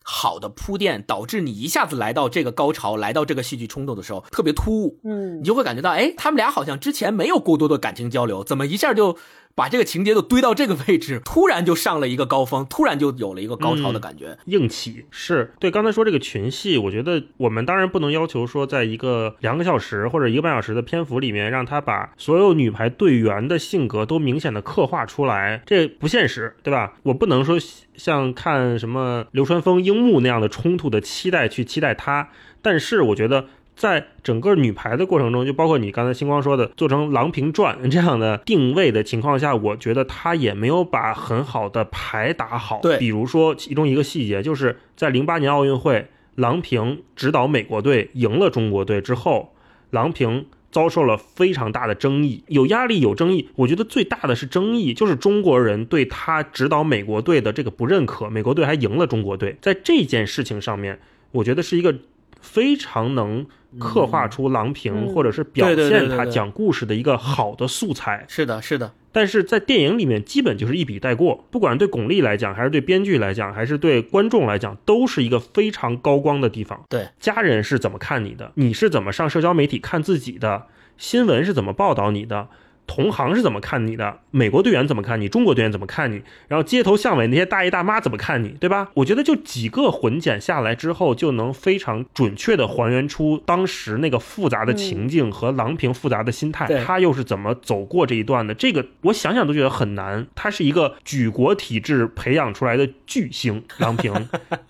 [0.08, 9.18] 好的铺垫导致你一下子来到这个高潮，来到这个戏剧冲突的时候特别突兀，嗯你就会感觉到，哎，他们俩好像之前没有过多的感情交流，怎么一下就
[9.56, 14.38] 把这个情节都堆到这个位置，突然就上了一个高峰，突然就有了一个高潮的感觉。
[14.46, 15.72] 硬起是对。
[15.72, 26.94] 刚才说这个群戏，我觉得我们当然不能要求说，在一个两个小时或者一个半小时的篇幅里面，让他把所有女排队员的性格都明显的刻画出来，这不现实，对吧？
[27.04, 27.58] 我不能说
[27.96, 32.30] 像看什么流川枫、樱木那样的冲突的期待去期待他，
[32.62, 33.46] 但是我觉得。
[33.76, 42.80] 在整个女排的过程中，就包括你刚才星光说的做成《郎平传》这样的定位的情况下，我觉得他也没有把很好的牌打好。
[42.82, 49.54] 对比如说其中一个细节，就是在零八年奥运会，郎平指导美国队赢了中国队之后，
[49.90, 53.50] 郎平遭受了非常大的争议，有压力有争议。
[53.56, 58.30] 我觉得最大的是争议，就是中国人对他指导美国队的这个不认可。
[58.30, 61.00] 美国队还赢了中国队，在这件事情上面，
[61.32, 61.96] 我觉得是一个
[62.42, 63.46] 非常能
[63.80, 68.26] 刻画出郎平、嗯或者是表现他讲故事的一个好的素材。
[68.28, 76.84] 是的，是的，但是在电影里面，基本就是一笔带过，不管对巩俐来讲，还是对编剧来讲，还是对观众来讲，都是一个非常高光的地方。
[76.90, 78.52] 对，家人是怎么看你的？
[78.56, 80.68] 你是怎么上社交媒体看自己的？
[80.98, 82.48] 新闻是怎么报道你的？
[82.88, 84.20] 同行是怎么看你的？
[84.32, 85.28] 美国队员怎么看你？
[85.28, 86.22] 中国队员怎么看你？
[86.48, 88.50] 然后街头巷尾那些大爷大妈怎么看你？
[88.60, 88.90] 对吧？
[88.94, 98.54] 我觉得就几个混剪下来之后，就能非常准确的还原出当时那个复杂的情境和郎平复杂的心态，对他又是怎么走过这一段的？
[98.54, 100.28] 这个我想想都觉得很难。
[100.36, 104.14] 他是一个举国体制培养出来的巨星 郎平，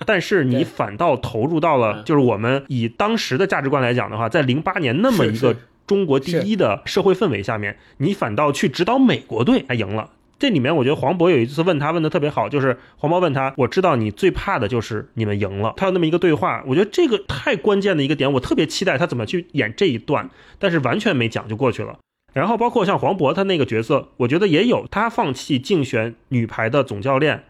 [0.06, 10.11] 但是你反倒投入到了，嗯就是我们以当时的价值观来讲的话，在零八年那么一个是中国第一的社会氛围下面，你反倒去指导美国队，还赢了。
[10.37, 15.73] 这里面我觉得黄渤有一次问他问的特别好，就是黄渤问他，我知道你最怕的就是你们赢了。
[15.77, 21.97] 他有那么一个对话，我觉得这个太关键的一个点，我特别期待他怎么去演这一段，但是完全没讲就过去了。
[22.33, 27.45] 然后包括像黄渤他那个角色，我觉得也有他放弃竞选女排的总教练，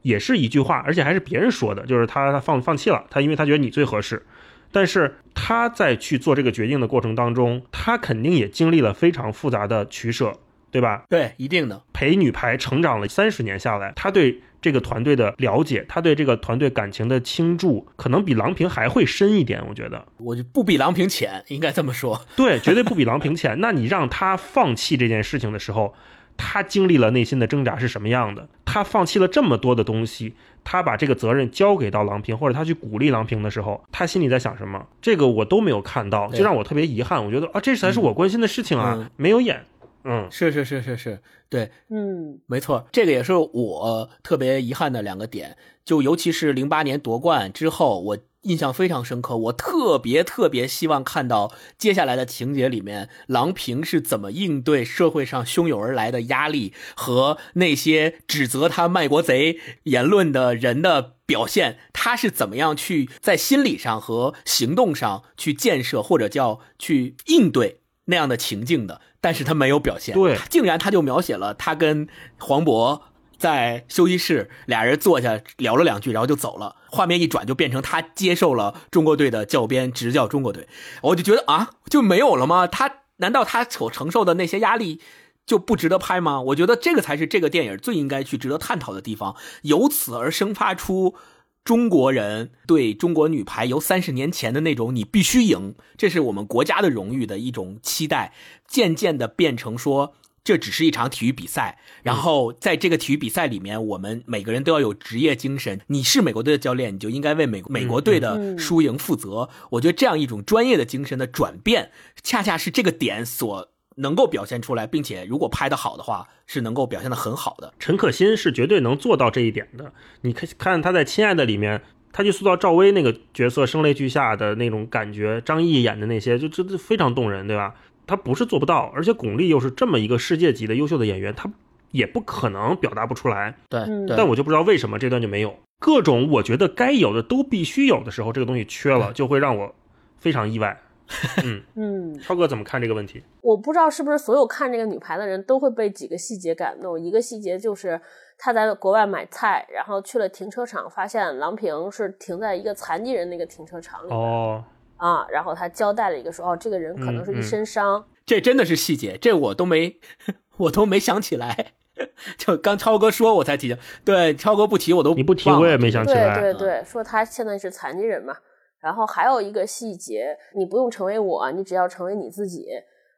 [0.00, 4.24] 也是一句话，而且还是别人说的，就是他他放放弃了，他因为他觉得你最合适。
[4.72, 10.32] 但是他在去做这个决定的过程当中，他肯定也经历了非常复杂的取舍，
[10.70, 11.04] 对吧？
[11.08, 19.62] 对，一定的，陪女排成长了三十年下来，他对这个团队的了解，他对这个团队感情的倾注，可能比郎平还会深一点。
[19.68, 22.24] 我觉得，我就不比郎平浅，应该这么说。
[22.34, 23.60] 对，绝对不比郎平浅。
[23.60, 25.94] 那你让他放弃这件事情的时候，
[26.36, 28.48] 他经历了内心的挣扎是什么样的？
[28.64, 34.86] 他放弃了这么多的东西，他把这个责任交给到郎平，或者他去鼓励郎平的时候，他心里在想什么？
[35.00, 37.24] 这个我都没有看到，对就让我特别遗憾。
[37.24, 39.64] 我觉得啊，这才是我关心的事情啊，嗯没有演。
[40.04, 49.36] 嗯，是是是是是，对，嗯没错，这个也是我特别遗憾的两个点，就尤其是零八年夺冠之后，我印象非常深刻。
[49.36, 69.00] 我特别特别希望看到接下来的情节里面，郎平是怎么应对社会上汹涌而来的压力和那些指责他卖国贼言论的人的表现，他是怎么样去在心理上和行动上去建设或者叫去应对那样的情境的。
[69.20, 72.08] 但是他没有表现，对竟然他就描写了他跟
[72.40, 73.02] 黄渤
[73.42, 76.76] 在休息室俩人坐下聊了两句，然后就走了。
[76.86, 80.68] 画面一转就变成他接受了中国队的教鞭，执教中国队。
[81.02, 82.68] 我就觉得啊，就没有了吗？
[82.68, 85.00] 他难道他所承受的那些压力
[85.44, 86.40] 就不值得拍吗？
[86.40, 91.16] 我觉得这个才是这个电影最应该去值得探讨的地方，由此而生发出。
[91.64, 98.32] 中国人对中国女排由三十年前的那种“你必须赢”，这是我们国家的荣誉的一种期待，
[98.66, 105.80] 渐渐的变成说这只是一场体育比赛，然后在这个体育比赛里面，我们每个人都要有职业精神。
[105.86, 109.48] 你是美国队的教练，你就应该为美美国队的输赢负责。
[109.70, 117.72] 我觉得这样一种专业的精神的转变，恰恰是这个点所能够表现出来，并且如果拍得好的话，是能够表现得很好的。
[117.78, 119.92] 陈可辛是绝对能做到这一点的。
[120.22, 127.74] 你看，看他在《亲爱的》里面，他去塑造赵薇那个角色声泪俱下的那种感觉，张译演的那些，就真的非常动人，对吧？
[128.12, 131.50] 他不是做不到，而且巩俐又是这么一个世界级的优秀的演员，他
[131.92, 133.56] 也不可能表达不出来。
[133.70, 133.80] 对，
[134.14, 135.54] 但我就不知道为什么这段就没有。
[135.78, 139.74] 各种我觉得该有的都必须有的时候，这个东西缺了，就会让我
[140.18, 140.78] 非常意外。
[141.42, 143.22] 嗯嗯，超哥怎么看这个问题？
[143.40, 147.00] 我不知道是不是所有看这个女排的人都会被几个细节感动。
[147.00, 147.98] 一个细节就是
[148.36, 154.10] 他在国外买菜，然后去了停车场，发现郎平是停在一个残疾人那个停车场里。
[154.10, 154.62] 哦。
[155.02, 159.98] 啊，然后他交代了一个说，哦，这个人可能是一身伤，这真的是细节，这我都没，
[160.58, 161.72] 我都没想起来，
[162.38, 168.32] 就刚超哥说我才提醒，对，超哥不提我都你不提我也没想起来，对对对，说他现在是残疾人嘛，
[168.78, 172.68] 然后还有一个细节，你不用成为我，你只要成为你自己，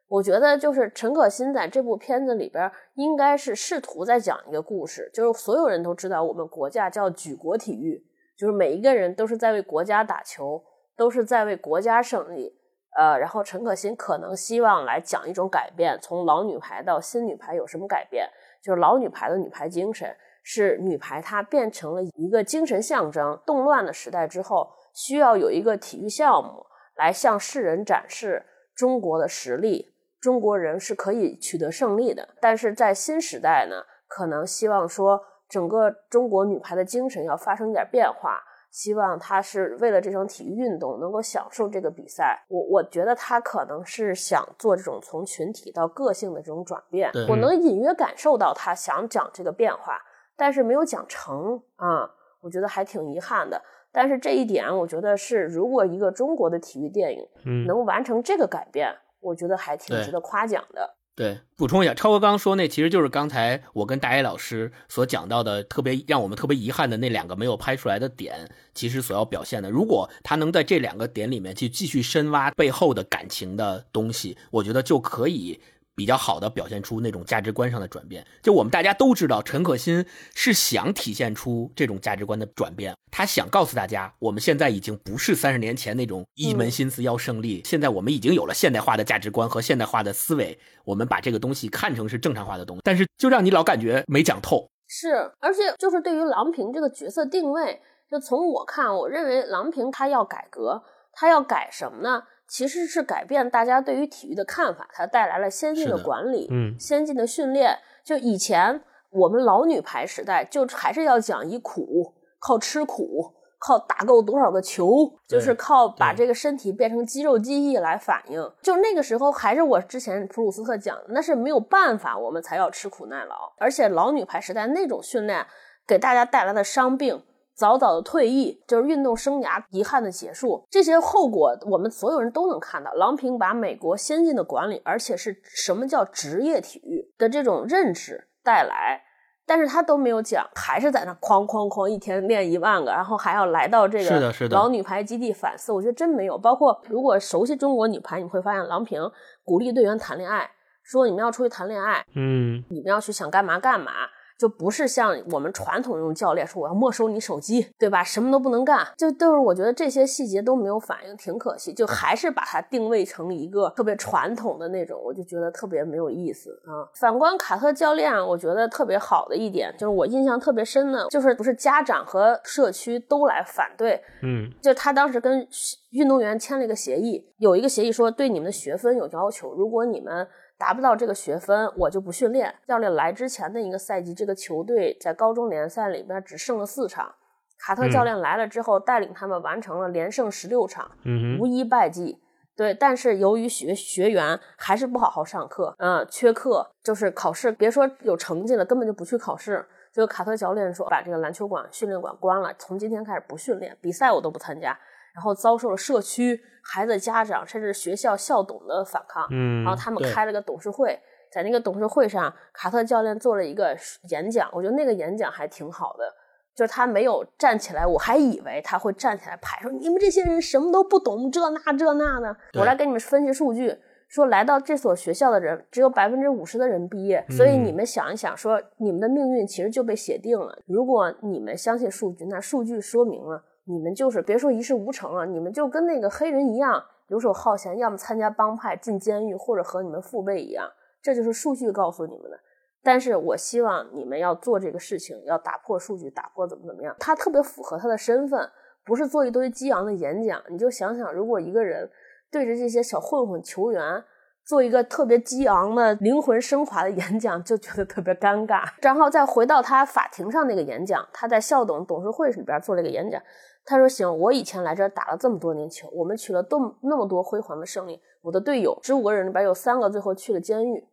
[0.07, 8.03] 我觉得就是陈可辛在这部片子里边应该是试图在讲一个故事，就是所有人都知道我们国家叫举国体育，
[8.35, 10.63] 就是每一个人都是在为国家打球。
[10.95, 12.57] 都是在为国家胜利，
[12.97, 18.29] 呃，然后陈可辛可能希望来讲一种改变，从老女排到新女排有什么改变？
[18.63, 23.39] 就是老女排的女排精神是女排，它变成了一个精神象征。
[23.45, 32.27] 动乱的时代之后，需要有一个体育项目来向世人展示中国的实力，中国人是可以取得胜利的。
[32.39, 38.41] 但是在新时代呢，可能希望说整个中国女排的精神要发生一点变化。
[38.75, 42.45] 希望他是为了这种体育运动能够享受这个比赛。
[42.49, 47.09] 我我觉得他可能是想做这种从群体到个性的这种转变。
[47.29, 49.97] 我能隐约感受到他想讲这个变化，
[50.35, 52.11] 但是没有讲成啊，
[52.41, 53.61] 我觉得还挺遗憾的。
[53.93, 60.97] 但是这一点，我觉得是如果一个中国的体育电影能完成这个改变，我觉得还挺值得夸奖的。
[61.15, 75.61] 对，补充一下，超哥刚刚说那其实就是刚才我跟大 A 老师所讲到的，特别让我们特别遗憾的那两个没有拍出来的点，其实所要表现的，如果他能在这两个点里面去继续深挖背后的感情的东西，我觉得就可以。
[75.95, 82.93] 比较好的表现出那种价值观上的转变，就我们大家都知道，陈可辛是想体现出这种价值观的转变。
[83.09, 92.81] 他想告诉大家，我们现在已经不是三十年前那种一门心思要胜利，现在我们已经有了现代化的价值观和现代化的思维，我们把这个东西看成是正常化的东西。
[92.83, 94.69] 但是就让你老感觉没讲透。
[94.87, 97.81] 是，而且就是对于郎平这个角色定位，
[98.11, 102.21] 就从我看，我认为郎平她要改革，她要改什么呢？
[102.47, 107.77] 其实是改变大家对于体育的看法，它带来了先进的管理，嗯，先进的训练。
[108.03, 118.51] 就以前我们老女排时代，就还是要讲以苦，靠吃苦，靠打够多少个球，就是靠把这个身体变成肌肉记忆来反应。
[118.61, 123.53] 就那个时候，还是我之前普鲁斯特讲的，那是没有办法，我们才要吃苦耐劳。
[123.57, 125.45] 而且老女排时代那种训练，
[125.87, 127.23] 给大家带来的伤病。
[127.55, 132.91] 早早的退役就是运动生涯遗憾的结束，这些后果我们所有人都能看到。
[132.93, 139.01] 郎平把美国先进的管理，而且是什么叫职业体育的这种认知带来，
[139.45, 145.71] 但是他都没有讲，还是在那哐哐哐一天练一万个，然后还要来到这个老女排基地反思。
[145.71, 146.37] 我觉得真没有。
[146.37, 148.99] 包括如果熟悉中国女排，你会发现郎平
[149.45, 150.51] 鼓励队员谈恋爱，
[150.83, 153.91] 说你们要出去谈恋爱，嗯，你们要去想干嘛干嘛。
[154.37, 158.03] 就不是像我们传统那种教练说我要没收你手机，对吧？
[158.03, 161.73] 什么都不能干，就都是我觉得这些细节都没有反应，挺可惜。
[161.73, 166.83] 就还是把它定位成一个特别传统的那种，我就觉得特别没有意思啊。
[166.93, 175.47] 反观卡特教练，我觉得特别好的一点就是我印象特别深的，就是不是家长和社区都来反对，嗯，就他当时跟
[175.91, 180.27] 运动员签了一个协议，有一个协议说对你们的学分有要求，如果你们。
[180.57, 182.55] 达不到这个学分，我就不训练。
[182.67, 187.13] 教练来之前的一个赛季，这个球队在高中联赛里边只胜了四场。
[187.57, 190.91] 卡特教练来了之后，带领他们完成了连胜十六场，
[191.39, 192.21] 无一败绩。
[192.55, 199.65] 对，但是由于学学员还是不好好上课，嗯，缺课，就是考试，别说有成绩了，根本就不去考试。
[199.91, 204.77] 就卡特教练说，把这个篮球馆、训练馆关了，从今天开始不训练，比赛我都不参加。
[205.15, 209.25] 然后遭受了社区、孩子、家长，甚至学校校董的反抗。
[209.31, 210.99] 嗯，然后他们开了个董事会，
[211.31, 213.75] 在那个董事会上，卡特教练做了一个
[214.09, 214.49] 演讲。
[214.51, 216.13] 我觉得那个演讲还挺好的，
[216.53, 223.75] 就是他没有站起来，我还以为他会站起来排说：“你们这些人什么都不懂，这那这那的。”我来给你们分析数据。
[224.07, 230.55] 说来到这所学校的人只有百分之五十的人毕业，所以嗯你们想一想，说你们的命运其实就被写定了。
[230.67, 240.69] 如果你们相信数据，那数据说明了你们就是别说一事无成了，你们就跟那个黑人一样游手好闲，要么参加帮派进监狱，或者和你们父辈一样，
[241.01, 242.39] 这就是数据告诉你们的。
[242.83, 246.95] 但是我希望你们要做这个事情，要打破数据，打破怎么怎么样。
[246.99, 248.47] 他特别符合他的身份，
[248.85, 250.39] 不是做一堆激昂的演讲。
[250.49, 251.89] 你就想想，如果一个人
[252.31, 254.03] 对着这些小混混球员
[254.43, 258.63] 做一个特别激昂的灵魂升华的演讲，就觉得特别尴尬。
[258.83, 263.19] 然后再回到他法庭上那个演讲，他在校董董事会里边做了一个演讲。
[263.65, 267.99] 他说：“行，我以前来这儿打了这么多年球，我们取了都那么多辉煌的胜利。
[268.21, 270.87] 我的队友十五个人里边有三个最后去了监狱。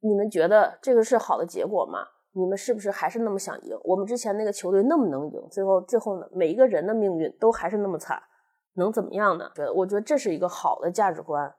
[0.00, 2.00] 你们觉得这个是好的结果吗？
[2.34, 3.78] 你们是不是还是那么想赢？
[3.84, 8.20] 我们之前那个球队那么能赢，最后最后呢，每一个人的命运都还是那么惨，
[8.74, 9.50] 能怎么样呢？
[9.54, 11.54] 觉得我觉得这是一个好的价值观。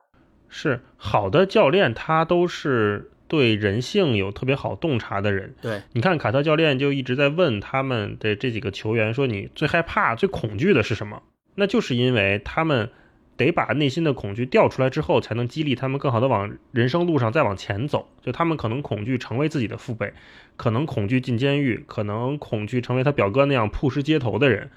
[0.49, 5.55] 是好的教练，他都是对人性有特别好洞察的人。
[5.59, 11.23] 对，你看卡特教练就一直在问他们的这几个球员说：“你最害怕、最恐惧的是什么？”
[11.57, 12.91] 那就是因为他们
[13.36, 18.07] 得把内心的恐惧调出来之后，才能激励他们更好的往人生路上再往前走。
[18.21, 20.13] 就他们可能恐惧成为自己的父辈，
[20.55, 24.69] 可能恐惧进监狱，可能恐惧成为他表哥那样曝尸街头的人，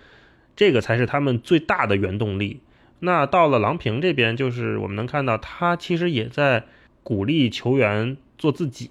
[0.56, 2.60] 这个才是他们最大的原动力。
[3.00, 6.64] 那到了郎平这边，就是我们能看到他其实也在
[7.02, 8.90] 鼓励球员做自己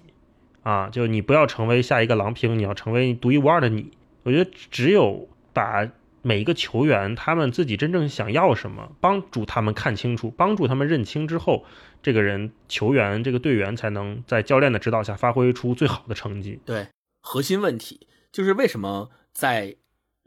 [0.62, 3.92] 啊，就你不要成为下一个郎平，你要成为独一无二的你。
[4.24, 5.88] 我觉得只有把
[6.22, 11.64] 每一个球员他们自己真正想要什么，帮助他们看清楚，帮助他们认清之后，
[12.02, 16.58] 这个人球员这个队员才能在教练的指导下发挥出最好的成绩。
[16.64, 16.88] 对，
[17.22, 19.76] 核心问题就是为什么在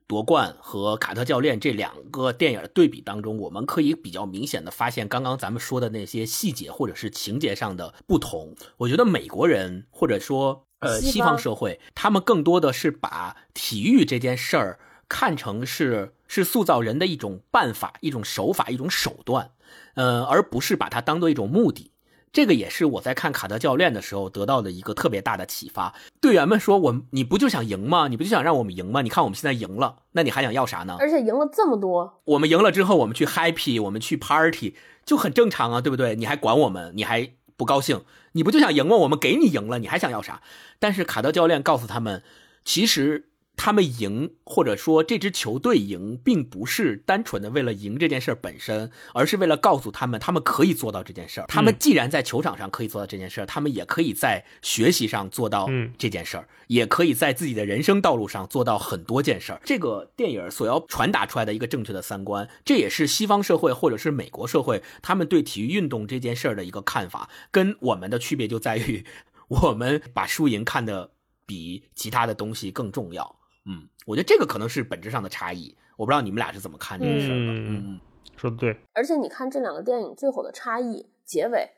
[0.09, 8.55] 夺冠和卡特教练这两个电影的对比当中，我们可以比较明显的发现，刚刚咱们说的那些细节或者是情节上的不同。
[8.77, 19.51] 我觉得美国人或者说呃西方社会，他们更多的是把体育这件事儿看成是是塑造人的一种办法、一种手法、一种手段，
[19.93, 21.91] 呃，而不是把它当做一种目的。
[22.31, 25.95] 这个也是我在看卡德教练的时候得到的一个特别大的启发。
[26.21, 28.07] 队员们说：“我你不就想赢吗？
[28.07, 29.01] 你不就想让我们赢吗？
[29.01, 30.97] 你看我们现在赢了，那你还想要啥呢？
[30.99, 34.75] 而且赢了这么多，我们赢了之后，我们去 happy，我们去 party
[35.05, 36.15] 就很正常啊，对不对？
[36.15, 38.03] 你还管我们，你还不高兴？
[38.33, 38.95] 你不就想赢吗？
[38.97, 40.41] 我们给你赢了，你还想要啥？
[40.77, 42.21] 但是卡德教练告诉他们，
[42.63, 43.28] 其实
[43.61, 51.45] 他们赢，或者说这支球队赢，并不是单纯的为了赢这件事本身，而是为了告诉他们，他们可以做到这件事儿。
[51.49, 59.59] 他们既然在球场上可以做到这件事儿，他们也可以在学习上做到嗯这件事儿，也可以在自己的人生道路上做到很多件事儿。
[59.65, 69.03] 这个电影所要传达出来的一个正确的三观，这也是西方社会或者是美国社会他们对体育运动这件事儿的一个看法，跟我们的区别就在于，
[69.49, 71.11] 我们把输赢看得
[71.45, 73.38] 比其他的东西更重要。
[73.69, 75.77] 嗯，我觉得这个可能是本质上的差异。
[75.95, 77.53] 我不知道你们俩是怎么看这个事儿的。
[77.53, 77.99] 嗯嗯嗯，
[78.35, 81.69] 说的对，而且你看这两个电影最后的差异，结尾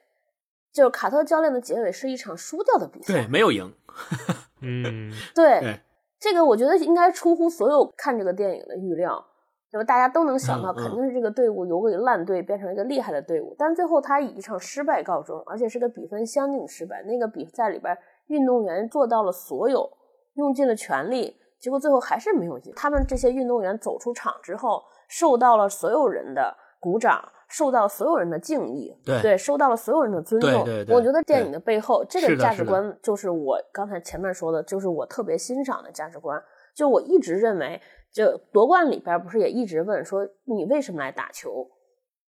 [0.72, 3.14] 就是卡特教练的结尾是一场输掉的比赛。
[3.14, 3.74] 对，没有赢。
[4.62, 5.80] 嗯， 对对
[6.20, 9.26] 这个我觉得应该出乎所有看这个电影的预料，
[9.72, 9.84] 对吧？
[9.84, 17.02] 大家都能想到，肯定是这个队伍由个烂队变成一个厉害的队伍，但最后他以一场失败告终，而且是个比分相近的失败。
[17.08, 19.92] 那个比赛里边，运动员做到了所有，
[20.36, 22.74] 用尽了全力，结果最后还是没有赢。
[22.76, 27.24] 他们这些运动员走出场之后，受到了所有人的鼓掌。
[27.54, 30.50] 受到所有人的敬意，对受到了所有人的尊重。
[30.64, 36.42] 对对对我觉得电影的背后，这个价值观就是我刚才前面说的，就是我特别欣赏的价值观。
[36.74, 41.70] 就我一直认为，就夺冠里边不是也一直问说你为什么来打球？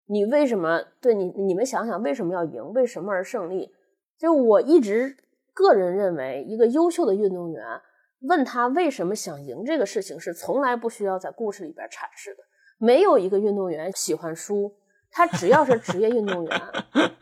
[0.06, 2.72] 你为什么对你你们想想为什么要赢？
[2.72, 3.72] 为什么而胜利？
[4.18, 5.16] 就我一直
[5.54, 7.64] 个人认为，一个优秀的运动员
[8.22, 12.42] 问他为什么想赢这个事情是从来不需要在故事里边阐释的。
[12.78, 14.74] 没有一个运动员喜欢输。
[15.14, 16.60] 他只要是职业运动员，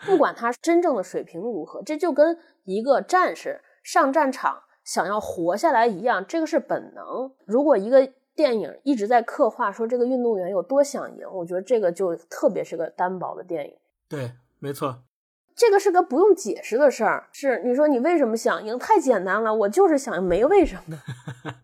[0.07, 7.33] 不管他真正的水平如何，这就跟一个战士上战场想要活下来一样，这个是本能。
[7.47, 13.77] 如果一个电影一直在刻画说这个运动员有多想赢，我觉得这个就特别是个单薄的电影。
[14.09, 14.31] 对，
[14.61, 15.03] 没错，
[15.61, 17.29] 这个是个不用解释的事儿。
[17.33, 18.79] 是你说你为什么想赢？
[18.79, 20.97] 太简单了，我就是想赢，没为什么。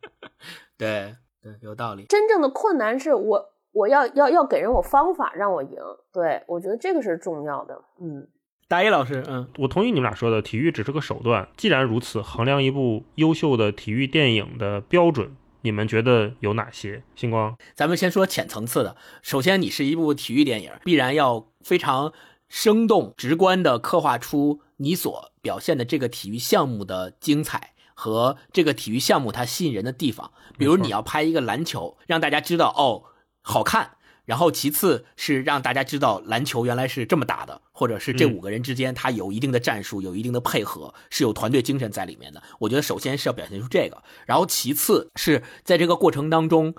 [0.77, 2.05] 对对，有道理。
[2.05, 3.53] 真正的困难是我。
[3.73, 5.77] 我要要要给人我方法让我赢，
[6.11, 7.79] 对我觉得这个是重要的。
[8.01, 8.27] 嗯，
[8.69, 11.47] 大一老师，嗯，我同意你们俩说的，体育只是个手段。
[11.59, 17.03] 既然如此，衡量一部优秀的体育电影的标准，你们觉得有哪些？
[17.15, 18.97] 星光，咱们先说浅层次的。
[19.21, 22.15] 首先，你是一部体育电影，必然要非常
[22.49, 30.33] 生动直观的刻画出你所表现的这个体育项目的精彩和这个体育项目它吸引人的地方。
[30.59, 33.05] 比如你要拍一个篮球，让大家知道哦
[33.43, 33.93] 好看。
[34.25, 42.43] 然后其次是让大家知道篮球原来是这么打的，或者是这五个人之间他有一定的战术，有一定的配合，是有团队精神在里面的。
[42.59, 46.75] 我觉得首先是要表现出这个，然后其次是在这个过程当中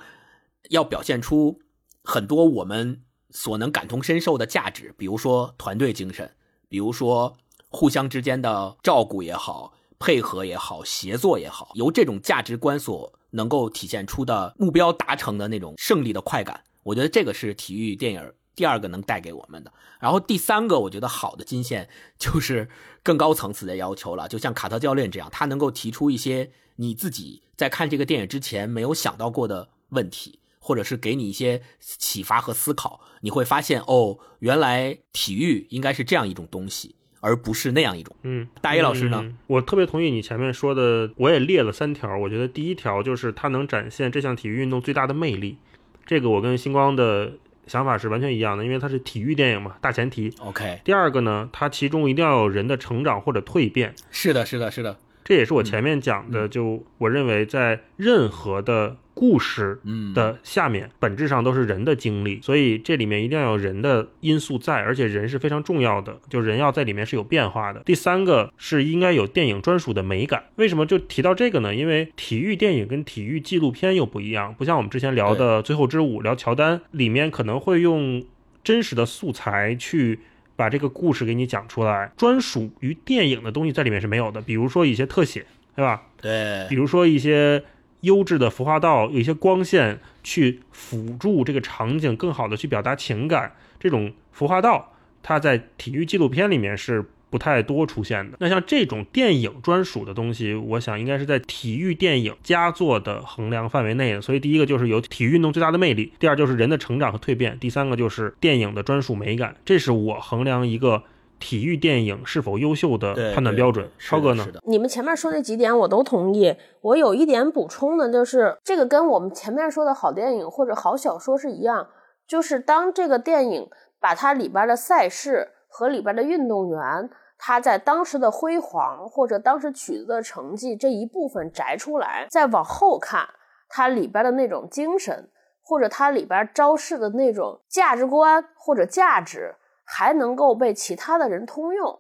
[0.70, 1.61] 要表现出
[2.03, 3.01] 很多我们
[3.38, 6.27] 所能感同身受的价值，比如说团队精神，
[6.67, 7.38] 比如说
[7.69, 16.63] 互相之间的照顾也好，配合也好，协作也好，由这种价值观所能够体现出的目标达成的那种胜利的快感。
[16.81, 22.67] 我觉得这个是体育电影第二个能带给我们的，然后第三个，我觉得好的金线就是
[23.03, 38.13] 更高层次的要求了，就像卡特教练这样，他能够提出一些你自己在看这个电影之前没有想到过的问题，或者是给你一些启发和思考，你会发现哦，原来体育应该是这样一种东西，而不是那样一种。
[38.24, 39.34] 嗯，大一老师呢？
[39.47, 45.57] 我特别同意你前面说的，我也列了三条，我觉得第一条就是它能展现这项体育运动最大的魅力。
[46.05, 47.32] 这个我跟星光的
[47.65, 50.34] 想法是完全一样的，因为它是体育电影嘛，大前提。
[50.39, 50.82] OK。
[50.84, 53.95] 第二个呢，它其中一定要有人的成长或者蜕变。
[54.11, 54.97] 是的，是的，是的。
[55.24, 59.80] 这也是我前面讲的，就我认为在任何的故事
[60.13, 67.80] 的下面，本质上都是人的经历，所以这里面一定要有人的因素在，而且人是非常重要的，就人要在里面是有变化的。
[67.80, 70.43] 第三个是应该有电影专属的美感。
[70.57, 71.74] 为什么就提到这个呢？
[71.74, 78.24] 因为体育电影跟体育纪录片又不一样，不像我们之前聊的《最后之舞》聊乔丹，里面可能会用
[78.63, 80.20] 真实的素材去。
[80.57, 85.45] 把这个故事给你讲出来，专属于电影的东西在里面是没有的，比如说一些特写，
[85.76, 86.01] 对吧？
[86.20, 87.63] 对，比如说一些
[88.08, 97.05] 优质的服化道，有一些光线去辅助这个场景更好的去表达情感，这种服化道，它在体育纪录片里面是。
[97.30, 98.38] 不太多出现的。
[98.39, 104.22] 那像这种电影专属的东西，我想应该是在体育电影佳作的衡量范围内的。
[104.22, 109.53] 所以第一个就是有体育运动最大的魅力，第二就是人的成长和蜕变，第三个就是电影的专属美感。
[109.66, 111.03] 这是我衡量一个
[111.39, 113.89] 体育电影是否优秀的判断标准。
[113.97, 114.45] 超哥呢？
[114.63, 116.55] 你们前面说那几点我都同意。
[116.81, 121.88] 我有一点补充的，就是这个跟我们前面说的好电影或者好小说是一样，
[122.27, 123.69] 就是当这个电影
[123.99, 125.53] 把它里边的赛事。
[125.69, 133.27] 和里边的运动员，他在当时的辉煌或者当时取得的成绩这一部分摘出来，再往后看，
[133.67, 135.29] 它里边的那种精神，
[135.61, 139.53] 或者它里边昭示的那种价值观或者价值，
[139.88, 141.97] 还能够被其他的人通用。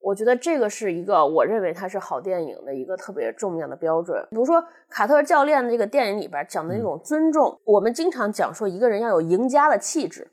[0.00, 4.24] 我觉得这个是一个我认为它是好电影的一个特别重要的标准。
[4.30, 10.30] 比如说卡特教练这个电影里边讲的那种尊重，我们经常讲说一个人要有赢家的气质，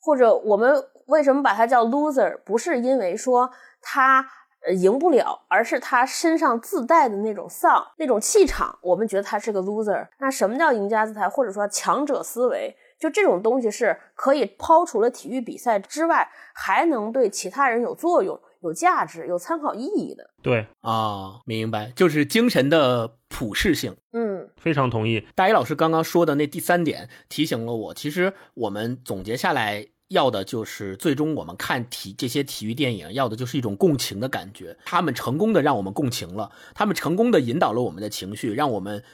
[0.00, 0.82] 或者我们。
[1.06, 2.38] 为什么把他叫 loser？
[2.44, 3.50] 不是因为说
[3.82, 4.24] 他
[4.64, 10.06] 呃赢不了，而是他身上自带的那种丧、那种气场，我们觉得他是个 loser。
[10.20, 12.76] 那什么叫赢家姿态，或者说强者思维？
[13.00, 20.30] 就这种东西是可以抛除了体育比赛之外，还能对其他人有作用、有价值、有参考意义的。
[20.42, 23.96] 对啊，明白，就是精神的普适性。
[24.12, 25.26] 嗯，非常同意。
[25.34, 29.88] 大一老师刚刚说的那第三点提醒了我，其实我们总结下来。
[30.10, 34.76] 要的就是最终我们看体这些体育电影，要的就是一种共情的感觉。
[34.84, 39.04] 他们成功的让我们共情了，他们成功的引导了我们的情绪，让我们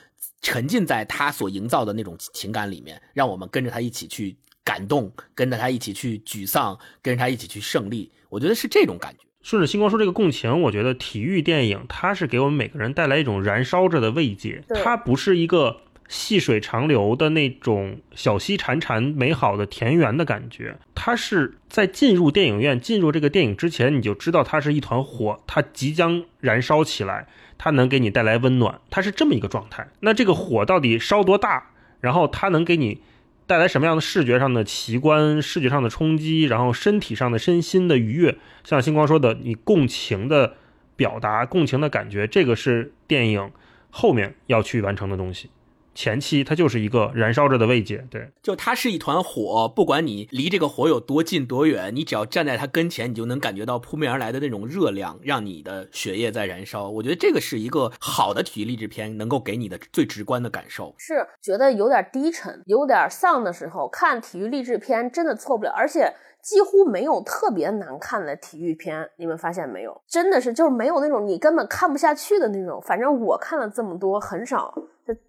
[0.43, 8.11] 沉浸在他所营造的那种情感里面，让我们跟着他一起去感动，跟着他一起去沮丧，跟着他一起去胜利。
[8.29, 9.21] 我觉得是这种感觉。
[9.43, 15.83] 顺着星光说这个共情，我觉得体育电影它是给我们每个人带来一种燃烧着的慰藉，它不是一个。
[16.09, 27.27] 细水长流的那种小溪潺潺美好的田园的感觉，它是在进入电影院、进入这个电影之前，你就知道它是一团火，它即将燃烧起来，
[27.59, 29.89] 它能给你带来温暖，它是这么一个状态。
[30.01, 31.71] 那这个火到底烧多大？
[32.01, 33.01] 然后它能给你
[33.47, 38.37] 带来什么样的视觉上的奇观、视觉上的冲击，然后身体上的身心的愉悦？
[38.65, 40.57] 像星光说的，你共情的
[40.95, 43.51] 表达、共情的感觉，这个是电影
[43.91, 45.51] 后面要去完成的东西。
[45.97, 56.91] 前期它就是一个燃烧着的慰藉，对，就它是一团火，不管你离这个火有多近多远，你只要站在它跟前，你就能感觉到扑面而来的那种热量，让你的血液在燃烧。
[56.91, 60.95] 我觉得这个是一个好的体育励志片能够给你的最直观的感受。
[60.99, 69.99] 是觉得有点低沉、有点丧的时候，看体育励志片真的错不了，而且几乎没有特别难看的体育片，你们发现没有？
[70.07, 72.81] 真的是就是没有那种你根本看不下去的那种。
[72.83, 74.75] 反正我看了这么多，很少。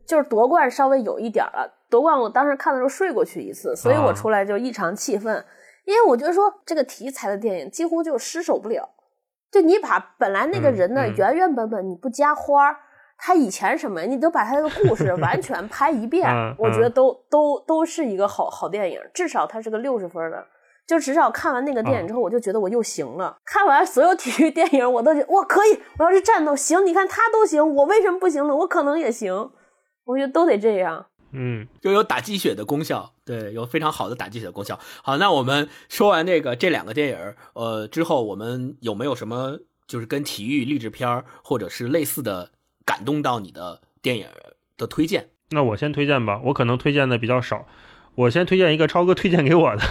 [0.05, 5.45] 就是夺冠稍微有一点了，夺冠我当时看的时候睡过去一次，所以我出来就异常气愤，
[5.85, 8.89] 因为我觉得说这个题材的电影几乎就失手不了。
[9.51, 12.75] 就你把本来那个人呢原原本本你不加花儿，
[13.17, 20.45] 他以前什么，你都把他的故事 完全拍一遍嗯，我觉得都都都是一个好好电影，至少它是个六十分的。
[20.85, 23.35] 就至少看完那个电影之后，我就觉得我又行了。
[23.43, 28.55] 看完所有体育电影，我都觉得我可以，我要是战斗行，你看他都行，我为什么不行呢？
[28.55, 29.51] 我可能也行，
[30.07, 31.05] 我觉得都得这样。
[31.31, 34.79] 嗯，就有打鸡血的功效，对，有非常好的打鸡血的功效。
[35.03, 42.51] 好，那我们说完这个这两个电影，呃，之后我们有没有什么就是跟体育励志片儿或者是类似的
[42.85, 44.27] 感动到你的电影
[44.77, 45.29] 的推荐？
[45.49, 47.67] 那我先推荐吧，我可能推荐的比较少，
[48.17, 49.83] 我先推荐一个超哥推荐给我的，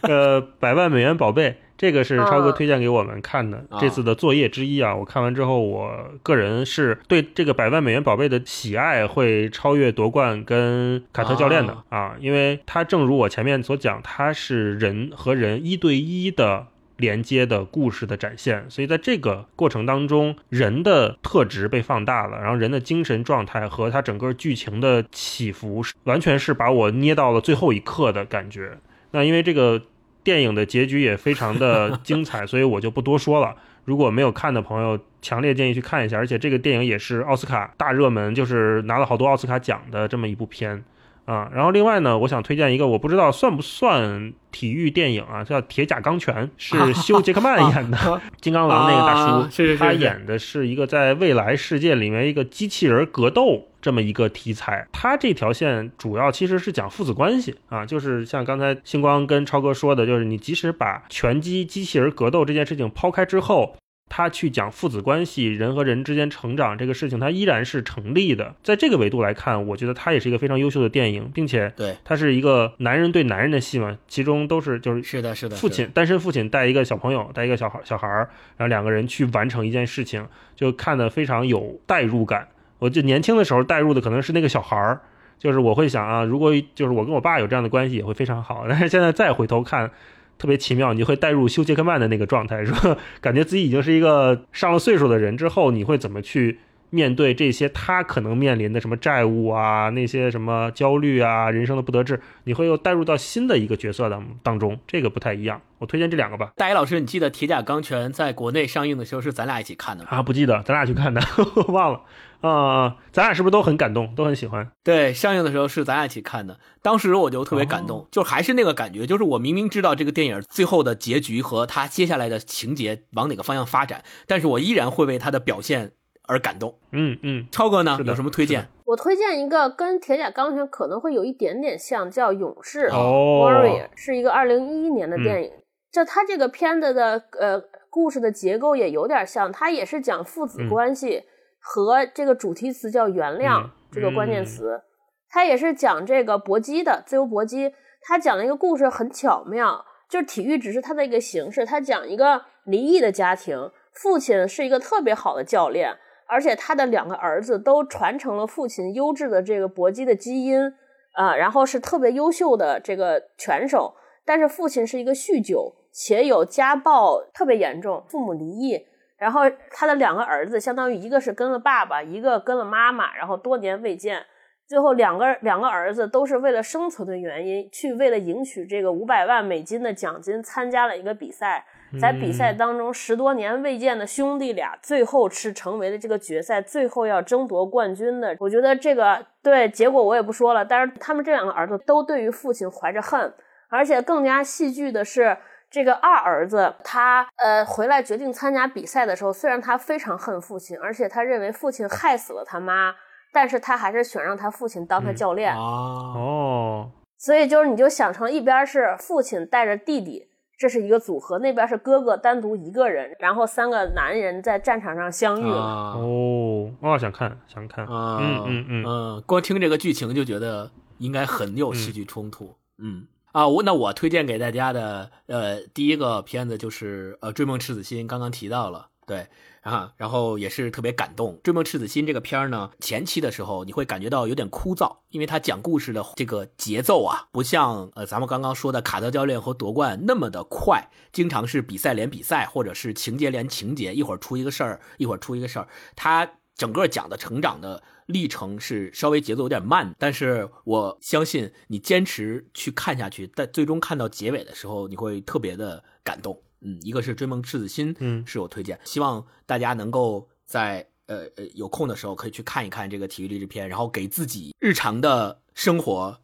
[0.08, 4.96] 呃，百万美元宝贝，这个是超哥啊推荐给我们看的、啊这次的作业之一啊。
[4.96, 16.68] 我看完之后，我个人是对这个百万美元宝贝的喜爱会超越夺冠跟卡特教练的啊因为他正如我前面所讲，他是人和人一对一的。
[16.98, 28.78] 连接的故事的展现，所以在这个过程当中，人的特质被放大了，然后人的精神状态和他整个剧情的起伏，完全是把我捏到了最后一刻的感觉。
[29.12, 29.80] 那因为这个
[30.22, 33.54] 电影的结局也非常的精彩， 所以我就不多说了。
[33.84, 36.18] 如果没有看的朋友，强烈建议去看一下。
[36.18, 40.84] 而且这个电影也是奥斯卡大热门，就是拿了好多奥斯卡奖的这么一部片
[41.28, 41.50] 啊。
[41.54, 54.86] 然后另外呢，我想推荐一个，我不知道算不算体育电影啊，叫《铁甲钢拳》，是 休·杰克曼演的 金刚狼那个大叔，啊是是是是他演的是一个在未来世界里面一个机器人格斗这么一个题材。
[54.90, 63.76] 他这条线主要其实是讲父子关系啊，就是像刚才星光跟超哥说的，就是你即使把拳击机器人格斗这件事情抛开之后。
[64.08, 68.54] 他去讲父子关系、人和人之间成长这个事情，它依然是成立的。
[68.62, 82.48] 在这个维度来看，我觉得它也是一个非常优秀的电影，并且对，它是一个男人对男人的戏嘛，其中都是就是是的，是的，父亲单身父亲带一个小朋友，带一个小孩小孩儿，然后两个人去完成一件事情，就看得非常有代入感。
[82.78, 85.00] 我就年轻的时候代入的可能是那个小孩儿，
[85.38, 88.64] 就是我会想啊，如果就是我跟我爸有这样的关系也会非常好。
[88.68, 89.90] 但是现在再回头看，
[90.38, 96.60] 特别奇妙，你会带入休·杰克曼的那个状态，说 感觉自己已经是一个上了岁数的人之后，你会怎么去
[96.90, 105.60] 面对这些他可能面临的什么债务啊，那些什么焦虑啊，人生的不得志，你会又带入到新的一个角色当当中，这个不太一样。
[105.78, 106.52] 我推荐这两个吧。
[106.56, 110.10] 大一老师，你记得《铁甲钢拳》在国内上映的时候是咱俩一起看的吗？
[110.10, 111.20] 啊，不记得，咱俩去看的，
[111.54, 112.00] 我 忘了
[112.40, 114.70] 啊、咱俩是不是都很感动，都很喜欢？
[114.84, 125.92] 对，上映的时候是咱俩一起看的，当时我就特别感动，就还是那个感觉，就是我明明知道这个电影最后的结局和他接下来的情节往哪个方向发展，但是我依然会为他的表现
[126.26, 126.78] 而感动。
[126.92, 128.68] 嗯嗯，超哥呢有什么推荐？
[128.84, 135.50] 我推荐一个跟《铁甲钢拳》可能会有一点点像，叫《勇士》哦 Warrior，是一个二零一一年的电影。
[135.90, 137.60] 就它这个片子的呃
[137.90, 141.24] 故事的结构也有点像，它也是讲父子嗯关系
[141.70, 144.80] 和这个主题词叫原谅、嗯这个关键词，
[145.28, 147.74] 它也是讲这个搏击的自由搏击。
[148.00, 151.66] 他讲了一个故事很巧妙，就是体育只是它的一个形式。
[151.66, 155.94] 他讲一个离异的家庭，父亲是一个特别好的教练，
[156.26, 160.72] 而且他的两个儿子都传承了父亲优质的这个搏击的基因
[161.12, 163.94] 啊、然后是特别优秀的这个拳手。
[164.24, 168.86] 但是父亲是一个酗酒且有家暴特别严重，父母离异，
[169.18, 174.24] 然后他的两个儿子相当于一个是跟了爸爸，一个跟了妈妈，然后多年未见。
[174.66, 181.64] 最后两个两个儿子都是为了生存的原因，去为了赢取这个五百万美金的奖金，参加了一个比赛。
[181.98, 188.36] 在比赛当中，十多年未见的兄弟俩，最后是成为了这个决赛最后要争夺冠军的。
[188.40, 193.32] 我觉得这个对结果我也不说了，但是他们这两个儿子都对于父亲怀着恨，
[193.70, 195.34] 而且更加戏剧的是，
[195.70, 202.94] 这个二儿子他呃回来决定参加比赛的时候，虽然他非常恨父亲，而且他认为父亲害死了他妈，
[203.32, 205.52] 但是他还是选让他父亲当他嗯教练。
[205.52, 215.60] 啊，哦，所以就是你就想成一边是父亲带着弟弟，这是一个组合；那边是哥哥单独一个人，然后三个男人在战场上相遇了。
[215.60, 223.06] 啊哦，哦，想看，想看，啊，嗯嗯嗯嗯，光听这个剧情就觉得应该很有戏剧冲突，嗯。
[223.32, 229.26] 啊，我那我推荐给大家的，呃，第一个片子就是呃《追梦赤子心》，刚刚提到了，对
[229.60, 231.34] 啊，然后也是特别感动。
[231.42, 246.28] 《追梦赤子心》这个片儿呢，前期的时候你会感觉到有点枯燥，因为它讲故事的这个节奏啊，不像呃咱们刚刚说的卡特教练和夺冠那么的快，经常是比赛连比赛，或者是情节连情节，一会儿出一个事儿，一会儿出一个事儿，它。
[246.58, 256.42] 整个讲的成长的历程是稍微节奏有点慢，但是我相信你坚持去看下去，但最终看到结尾的时候，你会特别的感动。
[256.60, 266.18] 嗯，一个是追梦赤子心，嗯是我推荐，希望大家能够在呃呃有空的时候可以去看一看这个体育励志片，然后给自己日常的生活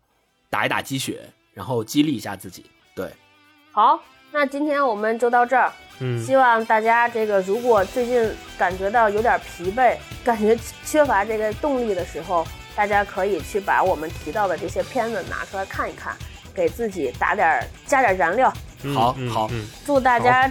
[0.50, 2.66] 打一打鸡血，然后激励一下自己。
[2.96, 3.12] 对，
[3.70, 4.02] 好，
[4.34, 5.72] 那今天我们就到这儿。
[6.00, 8.28] 嗯希望大家这个如果最近
[8.58, 16.12] 感觉到有点疲惫， 感觉缺乏这个动力的时候，大家可以去把我们提到的这些片子拿出来看一看，
[16.52, 18.52] 给自己打点加点燃料。
[18.92, 20.50] 好好嗯祝大家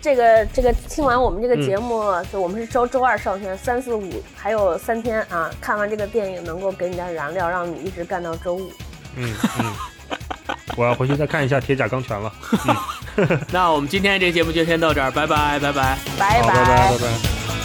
[0.00, 8.70] 这个这个听完我们这个节目，就我们是周周二上线，三四五还有三天啊，看完这个电影能够给你点燃料，让你一直干到周五。
[9.16, 9.72] 嗯嗯，
[10.76, 12.32] 我要回去再看一下《铁甲钢拳》了。
[13.52, 15.98] 那我们今天这节目就先到这儿，拜拜，拜拜。
[16.18, 17.63] 拜拜，拜拜拜拜。